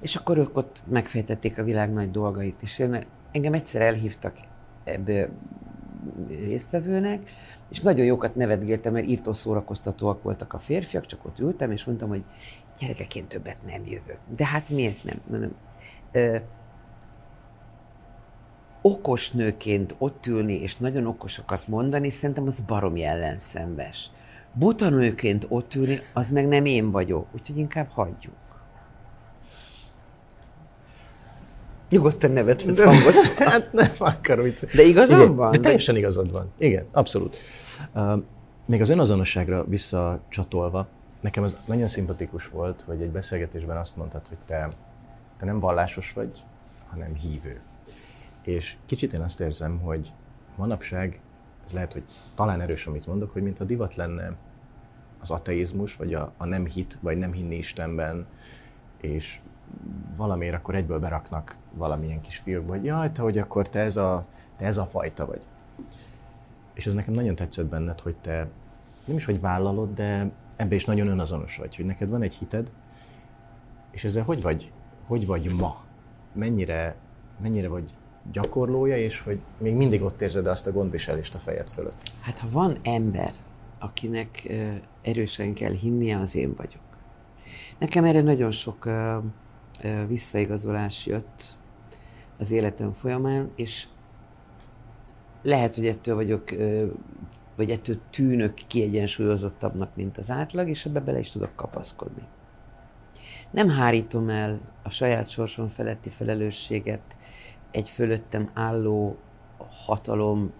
És 0.00 0.16
akkor 0.16 0.38
ők 0.38 0.56
ott 0.56 0.82
megfejtették 0.86 1.58
a 1.58 1.64
világ 1.64 1.92
nagy 1.92 2.10
dolgait, 2.10 2.62
és 2.62 2.78
én, 2.78 3.04
engem 3.32 3.52
egyszer 3.52 3.80
elhívtak 3.80 4.36
ebbe 4.84 5.28
résztvevőnek, 6.28 7.30
és 7.70 7.80
nagyon 7.80 8.06
jókat 8.06 8.34
nevetgéltem, 8.34 8.92
mert 8.92 9.06
írtó 9.06 9.32
szórakoztatóak 9.32 10.22
voltak 10.22 10.52
a 10.52 10.58
férfiak, 10.58 11.06
csak 11.06 11.24
ott 11.24 11.38
ültem, 11.38 11.70
és 11.70 11.84
mondtam, 11.84 12.08
hogy 12.08 12.24
gyerekeként 12.78 13.28
többet 13.28 13.64
nem 13.66 13.82
jövök. 13.86 14.18
De 14.36 14.46
hát 14.46 14.68
miért 14.68 15.04
nem? 15.04 15.40
nem. 15.40 15.54
Ö, 16.12 16.36
okos 18.82 19.30
nőként 19.30 19.94
ott 19.98 20.26
ülni 20.26 20.54
és 20.54 20.76
nagyon 20.76 21.06
okosokat 21.06 21.68
mondani, 21.68 22.10
szerintem 22.10 22.46
az 22.46 22.60
baromi 22.60 23.04
ellenszembes. 23.04 24.10
Buta 24.52 24.88
nőként 24.88 25.46
ott 25.48 25.74
ülni, 25.74 26.00
az 26.12 26.30
meg 26.30 26.48
nem 26.48 26.64
én 26.64 26.90
vagyok, 26.90 27.26
úgyhogy 27.34 27.56
inkább 27.56 27.88
hagyjuk. 27.88 28.34
Nyugodtan 31.92 32.30
nevethetsz 32.30 32.82
hangos. 32.82 33.28
hát 33.38 33.72
nem 33.72 33.90
akar 33.98 34.42
vicc. 34.42 34.74
De 34.74 34.82
igazam 34.82 35.20
Igen, 35.20 35.36
van? 35.36 35.50
De 35.50 35.58
teljesen 35.58 35.96
igazad 35.96 36.32
van. 36.32 36.52
Igen, 36.58 36.86
abszolút. 36.90 37.36
Uh, 37.94 38.22
még 38.66 38.80
az 38.80 38.88
önazonosságra 38.88 39.64
visszacsatolva, 39.64 40.88
nekem 41.20 41.42
az 41.42 41.56
nagyon 41.64 41.88
szimpatikus 41.88 42.48
volt, 42.48 42.82
hogy 42.86 43.02
egy 43.02 43.10
beszélgetésben 43.10 43.76
azt 43.76 43.96
mondtad, 43.96 44.28
hogy 44.28 44.36
te, 44.46 44.68
te 45.38 45.44
nem 45.44 45.60
vallásos 45.60 46.12
vagy, 46.12 46.44
hanem 46.88 47.14
hívő. 47.14 47.60
És 48.42 48.76
kicsit 48.86 49.12
én 49.12 49.20
azt 49.20 49.40
érzem, 49.40 49.78
hogy 49.78 50.12
manapság, 50.56 51.20
ez 51.64 51.72
lehet, 51.72 51.92
hogy 51.92 52.02
talán 52.34 52.60
erős, 52.60 52.86
amit 52.86 53.06
mondok, 53.06 53.32
hogy 53.32 53.42
mintha 53.42 53.64
divat 53.64 53.94
lenne 53.94 54.36
az 55.20 55.30
ateizmus, 55.30 55.96
vagy 55.96 56.14
a, 56.14 56.32
a 56.36 56.44
nem 56.44 56.66
hit, 56.66 56.98
vagy 57.00 57.18
nem 57.18 57.32
hinni 57.32 57.56
Istenben, 57.56 58.26
és 59.00 59.40
valamiért 60.16 60.54
akkor 60.54 60.74
egyből 60.74 60.98
beraknak 60.98 61.56
valamilyen 61.74 62.20
kis 62.20 62.36
fiúkba, 62.36 62.72
hogy 62.72 62.84
jaj, 62.84 63.12
te, 63.12 63.22
hogy 63.22 63.38
akkor 63.38 63.68
te 63.68 63.80
ez, 63.80 63.96
a, 63.96 64.26
te 64.56 64.64
ez 64.64 64.76
a 64.76 64.86
fajta 64.86 65.26
vagy. 65.26 65.40
És 66.74 66.86
ez 66.86 66.94
nekem 66.94 67.14
nagyon 67.14 67.34
tetszett 67.34 67.66
benned, 67.66 68.00
hogy 68.00 68.16
te 68.16 68.48
nem 69.04 69.16
is, 69.16 69.24
hogy 69.24 69.40
vállalod, 69.40 69.94
de 69.94 70.30
ebbe 70.56 70.74
is 70.74 70.84
nagyon 70.84 71.06
önazonos 71.06 71.56
vagy, 71.56 71.76
hogy 71.76 71.84
neked 71.84 72.10
van 72.10 72.22
egy 72.22 72.34
hited, 72.34 72.72
és 73.90 74.04
ezzel 74.04 74.22
hogy 74.22 74.42
vagy, 74.42 74.72
hogy 75.06 75.26
vagy 75.26 75.54
ma? 75.58 75.84
Mennyire, 76.32 76.96
mennyire 77.42 77.68
vagy 77.68 77.90
gyakorlója, 78.32 78.96
és 78.96 79.20
hogy 79.20 79.40
még 79.58 79.74
mindig 79.74 80.02
ott 80.02 80.20
érzed 80.20 80.46
azt 80.46 80.66
a 80.66 80.72
gondviselést 80.72 81.34
a 81.34 81.38
fejed 81.38 81.68
fölött? 81.68 82.12
Hát 82.20 82.38
ha 82.38 82.48
van 82.50 82.76
ember, 82.82 83.30
akinek 83.78 84.52
erősen 85.02 85.54
kell 85.54 85.72
hinnie, 85.72 86.18
az 86.18 86.34
én 86.34 86.52
vagyok. 86.56 86.80
Nekem 87.78 88.04
erre 88.04 88.22
nagyon 88.22 88.50
sok 88.50 88.88
visszaigazolás 90.06 91.06
jött 91.06 91.56
az 92.42 92.50
életem 92.50 92.92
folyamán, 92.92 93.50
és 93.56 93.86
lehet, 95.42 95.74
hogy 95.74 95.86
ettől 95.86 96.14
vagyok, 96.14 96.44
vagy 97.56 97.70
ettől 97.70 97.96
tűnök 98.10 98.54
kiegyensúlyozottabbnak, 98.54 99.96
mint 99.96 100.18
az 100.18 100.30
átlag, 100.30 100.68
és 100.68 100.84
ebbe 100.84 101.00
bele 101.00 101.18
is 101.18 101.30
tudok 101.30 101.56
kapaszkodni. 101.56 102.22
Nem 103.50 103.68
hárítom 103.68 104.28
el 104.28 104.60
a 104.82 104.90
saját 104.90 105.28
sorsom 105.28 105.66
feletti 105.68 106.08
felelősséget 106.08 107.16
egy 107.70 107.88
fölöttem 107.88 108.50
álló 108.54 109.16
hatalom 109.86 110.52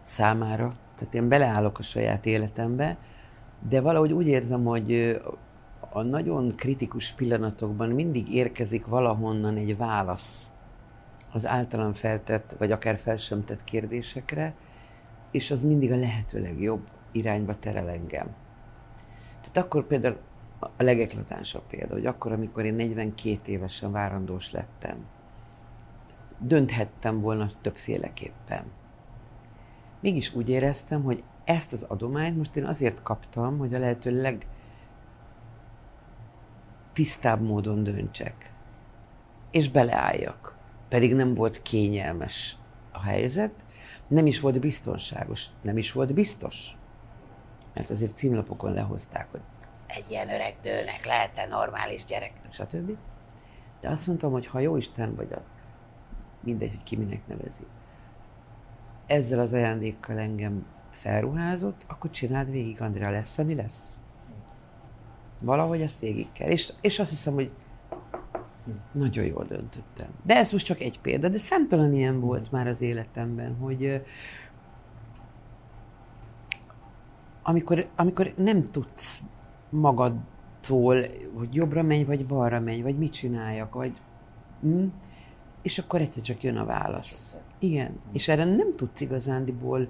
számára. 0.00 0.72
Tehát 0.96 1.14
én 1.14 1.28
beleállok 1.28 1.78
a 1.78 1.82
saját 1.82 2.26
életembe, 2.26 2.96
de 3.68 3.80
valahogy 3.80 4.12
úgy 4.12 4.26
érzem, 4.26 4.64
hogy 4.64 5.20
a 5.96 6.02
nagyon 6.02 6.54
kritikus 6.56 7.12
pillanatokban 7.12 7.88
mindig 7.88 8.34
érkezik 8.34 8.86
valahonnan 8.86 9.56
egy 9.56 9.76
válasz 9.76 10.50
az 11.32 11.46
általam 11.46 11.92
feltett, 11.92 12.54
vagy 12.58 12.72
akár 12.72 12.98
fel 12.98 13.16
sem 13.16 13.44
tett 13.44 13.64
kérdésekre, 13.64 14.54
és 15.30 15.50
az 15.50 15.62
mindig 15.62 15.92
a 15.92 15.96
lehető 15.96 16.40
legjobb 16.40 16.86
irányba 17.12 17.58
terel 17.58 17.88
engem. 17.88 18.34
Tehát 19.40 19.56
akkor 19.56 19.86
például 19.86 20.16
a 20.58 20.82
legeklatánsabb 20.82 21.62
példa, 21.68 21.92
hogy 21.92 22.06
akkor, 22.06 22.32
amikor 22.32 22.64
én 22.64 22.74
42 22.74 23.52
évesen 23.52 23.92
várandós 23.92 24.52
lettem, 24.52 24.96
dönthettem 26.38 27.20
volna 27.20 27.50
többféleképpen. 27.60 28.64
Mégis 30.00 30.34
úgy 30.34 30.48
éreztem, 30.48 31.02
hogy 31.02 31.22
ezt 31.44 31.72
az 31.72 31.82
adományt 31.88 32.36
most 32.36 32.56
én 32.56 32.64
azért 32.64 33.02
kaptam, 33.02 33.58
hogy 33.58 33.74
a 33.74 33.78
lehető 33.78 34.20
leg 34.20 34.46
tisztább 36.94 37.40
módon 37.40 37.82
döntsek. 37.82 38.52
És 39.50 39.70
beleálljak. 39.70 40.56
Pedig 40.88 41.14
nem 41.14 41.34
volt 41.34 41.62
kényelmes 41.62 42.56
a 42.92 43.00
helyzet, 43.00 43.52
nem 44.08 44.26
is 44.26 44.40
volt 44.40 44.60
biztonságos, 44.60 45.46
nem 45.62 45.76
is 45.76 45.92
volt 45.92 46.14
biztos. 46.14 46.76
Mert 47.74 47.90
azért 47.90 48.16
címlapokon 48.16 48.72
lehozták, 48.72 49.30
hogy 49.30 49.40
egy 49.86 50.10
ilyen 50.10 50.28
öreg 50.28 50.56
dőlnek 50.62 51.04
lehet-e 51.04 51.46
normális 51.46 52.04
gyerek, 52.04 52.32
stb. 52.50 52.96
De 53.80 53.88
azt 53.88 54.06
mondtam, 54.06 54.32
hogy 54.32 54.46
ha 54.46 54.58
jó 54.58 54.76
Isten 54.76 55.14
vagy 55.14 55.32
a 55.32 55.42
mindegy, 56.40 56.70
hogy 56.70 56.82
ki 56.82 56.96
minek 56.96 57.26
nevezi, 57.26 57.66
ezzel 59.06 59.38
az 59.38 59.52
ajándékkal 59.52 60.18
engem 60.18 60.66
felruházott, 60.90 61.84
akkor 61.86 62.10
csináld 62.10 62.50
végig, 62.50 62.80
Andrea, 62.80 63.10
lesz, 63.10 63.38
ami 63.38 63.54
lesz. 63.54 63.96
Valahogy 65.44 65.80
ezt 65.80 66.00
végig 66.00 66.26
kell. 66.32 66.48
És, 66.48 66.72
és 66.80 66.98
azt 66.98 67.10
hiszem, 67.10 67.34
hogy 67.34 67.50
nagyon 68.92 69.24
jól 69.24 69.44
döntöttem. 69.44 70.06
De 70.22 70.36
ez 70.36 70.50
most 70.50 70.64
csak 70.64 70.80
egy 70.80 71.00
példa, 71.00 71.28
de 71.28 71.38
számtalan 71.38 71.94
ilyen 71.94 72.20
volt 72.20 72.50
már 72.50 72.66
az 72.66 72.80
életemben, 72.80 73.56
hogy 73.56 74.02
amikor, 77.42 77.88
amikor 77.96 78.32
nem 78.36 78.62
tudsz 78.62 79.22
magadtól, 79.70 80.96
hogy 81.34 81.54
jobbra 81.54 81.82
menj, 81.82 82.04
vagy 82.04 82.26
balra 82.26 82.60
menj, 82.60 82.82
vagy 82.82 82.98
mit 82.98 83.12
csináljak, 83.12 83.74
vagy... 83.74 84.00
Hm? 84.60 84.84
És 85.62 85.78
akkor 85.78 86.00
egyszer 86.00 86.22
csak 86.22 86.42
jön 86.42 86.56
a 86.56 86.64
válasz. 86.64 87.38
Igen. 87.58 88.00
És 88.12 88.28
erre 88.28 88.44
nem 88.44 88.72
tudsz 88.72 89.00
igazándiból 89.00 89.88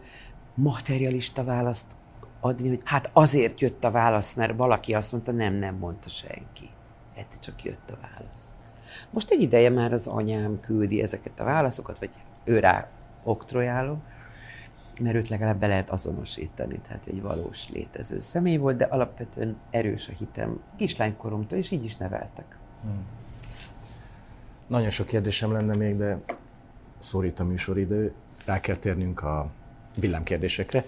materialista 0.55 1.45
választ 1.45 1.97
adni, 2.45 2.69
hogy 2.69 2.81
hát 2.85 3.11
azért 3.13 3.61
jött 3.61 3.85
a 3.85 3.91
válasz, 3.91 4.35
mert 4.35 4.57
valaki 4.57 4.95
azt 4.95 5.13
mondta, 5.13 5.33
nem, 5.33 5.55
nem 5.55 5.75
mondta 5.75 6.09
senki. 6.09 6.71
Egyszer 7.15 7.39
csak 7.41 7.65
jött 7.65 7.91
a 7.91 7.99
válasz. 8.01 8.55
Most 9.11 9.31
egy 9.31 9.43
ideje 9.43 9.71
már 9.71 9.93
az 9.93 10.07
anyám 10.07 10.61
küldi 10.61 11.03
ezeket 11.03 11.41
a 11.41 11.45
válaszokat, 11.45 11.99
vagy 11.99 12.11
ő 12.45 12.59
rá 12.59 12.89
oktrojálom, 13.23 14.03
mert 15.01 15.17
őt 15.17 15.29
legalább 15.29 15.59
be 15.59 15.67
lehet 15.67 15.91
azonosítani, 15.91 16.81
tehát 16.89 17.07
egy 17.07 17.23
valós 17.23 17.69
létező 17.69 18.21
személy 18.21 18.57
volt, 18.57 18.77
de 18.77 18.85
alapvetően 18.85 19.57
erős 19.71 20.09
a 20.09 20.13
hitem 20.19 20.61
kislánykoromtól, 20.77 21.59
és 21.59 21.71
így 21.71 21.85
is 21.85 21.97
neveltek. 21.97 22.57
Hmm. 22.83 23.05
Nagyon 24.67 24.91
sok 24.91 25.07
kérdésem 25.07 25.53
lenne 25.53 25.75
még, 25.75 25.97
de 25.97 26.21
szorít 26.99 27.41
a 27.41 27.45
műsoridő, 27.45 28.13
rá 28.45 28.61
kell 28.61 28.77
térnünk 28.77 29.23
a 29.23 29.51
villámkérdésekre. 29.97 30.85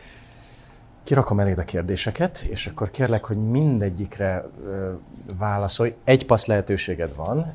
Kirakom 1.06 1.40
eléd 1.40 1.58
a 1.58 1.62
kérdéseket, 1.64 2.38
és 2.38 2.66
akkor 2.66 2.90
kérlek, 2.90 3.24
hogy 3.24 3.36
mindegyikre 3.36 4.44
ö, 4.64 4.92
válaszolj. 5.38 5.94
Egy 6.04 6.26
passz 6.26 6.46
lehetőséged 6.46 7.14
van, 7.14 7.52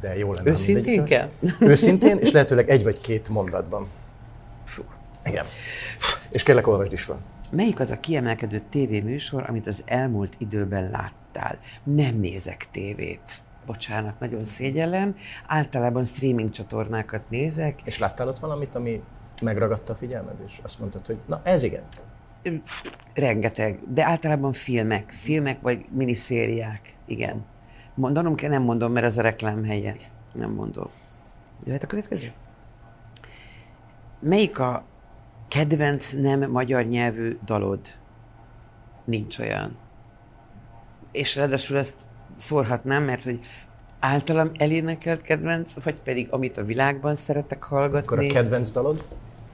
de 0.00 0.16
jó 0.16 0.32
lenne. 0.32 0.50
Őszintén 0.50 1.04
kell? 1.04 1.28
Őszintén, 1.60 2.18
és 2.18 2.30
lehetőleg 2.30 2.70
egy 2.70 2.82
vagy 2.82 3.00
két 3.00 3.28
mondatban. 3.28 3.86
Fú. 4.64 4.82
Igen. 5.24 5.44
És 6.30 6.42
kérlek, 6.42 6.66
olvasd 6.66 6.92
is 6.92 7.02
fel. 7.02 7.18
Melyik 7.50 7.80
az 7.80 7.90
a 7.90 8.00
kiemelkedő 8.00 8.62
tévéműsor, 8.70 9.44
amit 9.48 9.66
az 9.66 9.82
elmúlt 9.84 10.34
időben 10.38 10.90
láttál? 10.90 11.58
Nem 11.82 12.14
nézek 12.14 12.68
tévét. 12.70 13.42
Bocsánat, 13.66 14.20
nagyon 14.20 14.44
szégyellem. 14.44 15.16
Általában 15.46 16.04
streaming 16.04 16.50
csatornákat 16.50 17.22
nézek. 17.30 17.80
És 17.84 17.98
láttál 17.98 18.28
ott 18.28 18.38
valamit, 18.38 18.74
ami 18.74 19.02
megragadta 19.42 19.92
a 19.92 19.96
figyelmed, 19.96 20.36
és 20.46 20.60
azt 20.62 20.78
mondtad, 20.78 21.06
hogy 21.06 21.18
na 21.26 21.40
ez 21.42 21.62
igen? 21.62 21.82
Rengeteg, 23.14 23.78
de 23.88 24.04
általában 24.04 24.52
filmek, 24.52 25.10
filmek 25.10 25.60
vagy 25.60 25.84
miniszériák, 25.90 26.94
igen. 27.06 27.44
Mondanom 27.94 28.34
kell, 28.34 28.50
nem 28.50 28.62
mondom, 28.62 28.92
mert 28.92 29.06
az 29.06 29.18
a 29.18 29.22
reklám 29.22 29.64
helye. 29.64 29.96
Nem 30.32 30.50
mondom. 30.50 30.88
Jöhet 31.64 31.82
a 31.82 31.86
következő? 31.86 32.32
Melyik 34.20 34.58
a 34.58 34.84
kedvenc 35.48 36.12
nem 36.12 36.50
magyar 36.50 36.84
nyelvű 36.84 37.38
dalod? 37.44 37.80
Nincs 39.04 39.38
olyan. 39.38 39.76
És 41.12 41.36
ráadásul 41.36 41.76
ezt 41.76 41.94
szórhatnám, 42.36 43.02
mert 43.04 43.24
hogy 43.24 43.40
általam 44.00 44.50
elénekelt 44.54 45.22
kedvenc, 45.22 45.82
vagy 45.82 46.00
pedig 46.00 46.28
amit 46.30 46.56
a 46.56 46.64
világban 46.64 47.14
szeretek 47.14 47.62
hallgatni. 47.62 48.16
Akkor 48.16 48.24
a 48.24 48.32
kedvenc 48.32 48.70
dalod? 48.70 49.04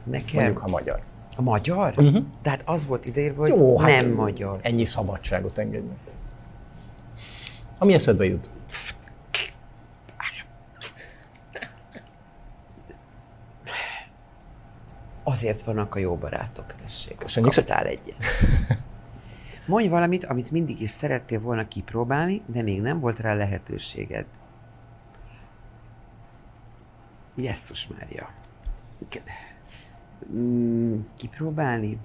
Nekem? 0.03 0.43
Mondjuk, 0.43 0.59
ha 0.59 0.69
magyar. 0.69 1.01
A 1.37 1.43
magyar? 1.43 1.95
Uh-huh. 1.97 2.25
Tehát 2.43 2.63
az 2.65 2.87
volt 2.87 3.07
ideírva, 3.07 3.41
hogy 3.41 3.51
Jó, 3.51 3.79
hát 3.79 4.01
nem 4.01 4.13
magyar. 4.13 4.59
Ennyi 4.63 4.85
szabadságot 4.85 5.59
engedj 5.59 5.87
meg. 5.87 5.97
Ami 7.79 7.95
eszedbe 7.95 8.25
jut. 8.25 8.51
Azért 15.23 15.63
vannak 15.63 15.95
a 15.95 15.99
jó 15.99 16.17
barátok, 16.17 16.75
tessék. 16.75 17.17
Köszönjük 17.17 17.55
Kaptál 17.55 17.87
egyet. 17.87 18.17
Mondj 19.67 19.89
valamit, 19.89 20.25
amit 20.25 20.51
mindig 20.51 20.81
is 20.81 20.91
szerettél 20.91 21.41
volna 21.41 21.69
kipróbálni, 21.69 22.43
de 22.47 22.63
még 22.63 22.81
nem 22.81 23.01
volt 23.01 23.19
rá 23.19 23.35
lehetőséged. 23.35 24.25
Jesszus 27.35 27.87
Mária. 27.87 28.29
Mm, 30.33 30.99
kipróbálni? 31.17 31.99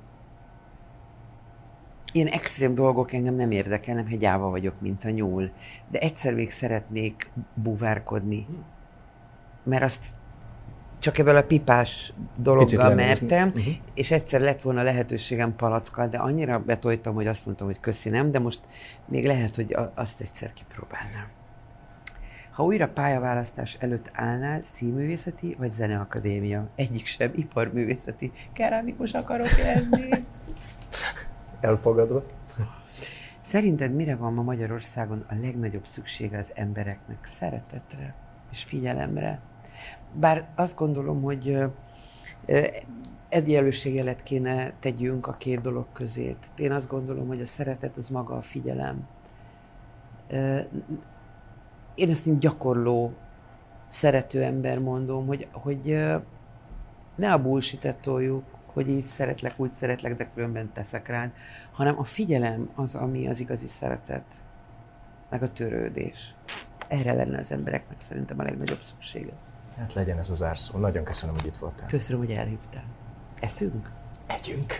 Ilyen 2.12 2.28
extrém 2.28 2.74
dolgok 2.74 3.14
engem 3.14 3.36
nem 3.36 3.52
érdekelnek, 3.52 4.08
hogy 4.10 4.18
gyáva 4.18 4.50
vagyok, 4.50 4.82
mint 4.82 5.04
a 5.04 5.10
nyúl. 5.10 5.52
De 5.92 6.00
egyszer 6.00 6.34
még 6.34 6.52
szeretnék 6.52 7.30
buvárkodni. 7.54 8.48
Mert 9.64 9.84
azt 9.84 10.06
csak 11.00 11.18
ebből 11.18 11.36
a 11.36 11.44
pipás 11.44 12.14
dologgal 12.36 12.94
mertem, 12.94 13.48
uh-huh. 13.48 13.74
és 13.94 14.12
egyszer 14.12 14.42
lett 14.42 14.62
volna 14.62 14.82
lehetőségem 14.82 15.56
palackkal, 15.56 16.08
de 16.08 16.18
annyira 16.18 16.60
betoltam, 16.60 17.14
hogy 17.14 17.28
azt 17.28 17.46
mondtam, 17.46 17.68
hogy 17.68 17.80
köszi 17.80 18.10
nem, 18.10 18.32
de 18.32 18.40
most 18.40 18.60
még 19.06 19.26
lehet, 19.26 19.56
hogy 19.56 19.78
azt 19.96 20.22
egyszer 20.22 20.54
kipróbálnám. 20.54 21.39
Ha 22.60 22.66
újra 22.66 22.88
pályaválasztás 22.88 23.78
előtt 23.80 24.10
állnál, 24.14 24.62
színművészeti 24.62 25.56
vagy 25.60 25.72
zeneakadémia? 25.72 26.70
Egyik 26.76 27.06
sem, 27.06 27.32
iparművészeti. 27.36 28.32
Kerámikus 28.54 29.14
akarok 29.14 29.58
lenni. 29.58 30.10
elfogadva. 31.60 32.24
Szerinted 33.40 33.94
mire 33.94 34.16
van 34.16 34.34
ma 34.34 34.42
Magyarországon 34.42 35.24
a 35.30 35.34
legnagyobb 35.42 35.86
szüksége 35.86 36.38
az 36.38 36.52
embereknek? 36.54 37.26
Szeretetre 37.26 38.14
és 38.52 38.64
figyelemre. 38.64 39.40
Bár 40.14 40.48
azt 40.56 40.76
gondolom, 40.76 41.22
hogy 41.22 41.58
egyenlőségjelet 43.30 44.24
kéne 44.24 44.74
tegyünk 44.80 45.28
a 45.28 45.34
két 45.34 45.62
dolog 45.62 45.86
közé. 45.94 46.36
Én 46.58 46.72
azt 46.72 46.90
gondolom, 46.90 47.28
hogy 47.28 47.42
a 47.42 47.46
szeretet 47.46 47.98
az 47.98 48.10
maga 48.10 48.36
a 48.36 48.42
figyelem. 48.42 49.08
Én 52.00 52.10
ezt 52.10 52.26
mint 52.26 52.40
gyakorló, 52.40 53.14
szerető 53.88 54.44
ember 54.44 54.80
mondom, 54.80 55.28
hogy, 55.28 55.48
hogy 55.52 56.06
ne 57.16 57.34
a 57.34 57.42
bullshit 57.42 57.96
toljuk, 58.02 58.44
hogy 58.66 58.90
így 58.90 59.04
szeretlek, 59.04 59.60
úgy 59.60 59.76
szeretlek, 59.76 60.16
de 60.16 60.30
különben 60.34 60.72
teszek 60.74 61.08
rád, 61.08 61.32
hanem 61.72 62.00
a 62.00 62.04
figyelem 62.04 62.70
az, 62.76 62.96
ami 62.96 63.28
az 63.28 63.40
igazi 63.40 63.68
szeretet, 63.68 64.24
meg 65.30 65.44
a 65.44 65.52
törődés. 65.52 66.36
Erre 66.88 67.14
lenne 67.14 67.38
az 67.38 67.52
embereknek 67.52 68.02
szerintem 68.02 68.40
a 68.40 68.44
legnagyobb 68.44 68.82
szüksége. 68.82 69.34
Hát 69.78 69.94
legyen 69.94 70.18
ez 70.18 70.30
az 70.30 70.38
zárszó. 70.38 70.80
Nagyon 70.80 71.04
köszönöm, 71.04 71.36
hogy 71.36 71.46
itt 71.46 71.58
voltál. 71.58 71.88
Köszönöm, 71.88 72.22
hogy 72.22 72.32
elhívtál. 72.32 72.84
Eszünk? 73.40 73.90
Együnk. 74.28 74.80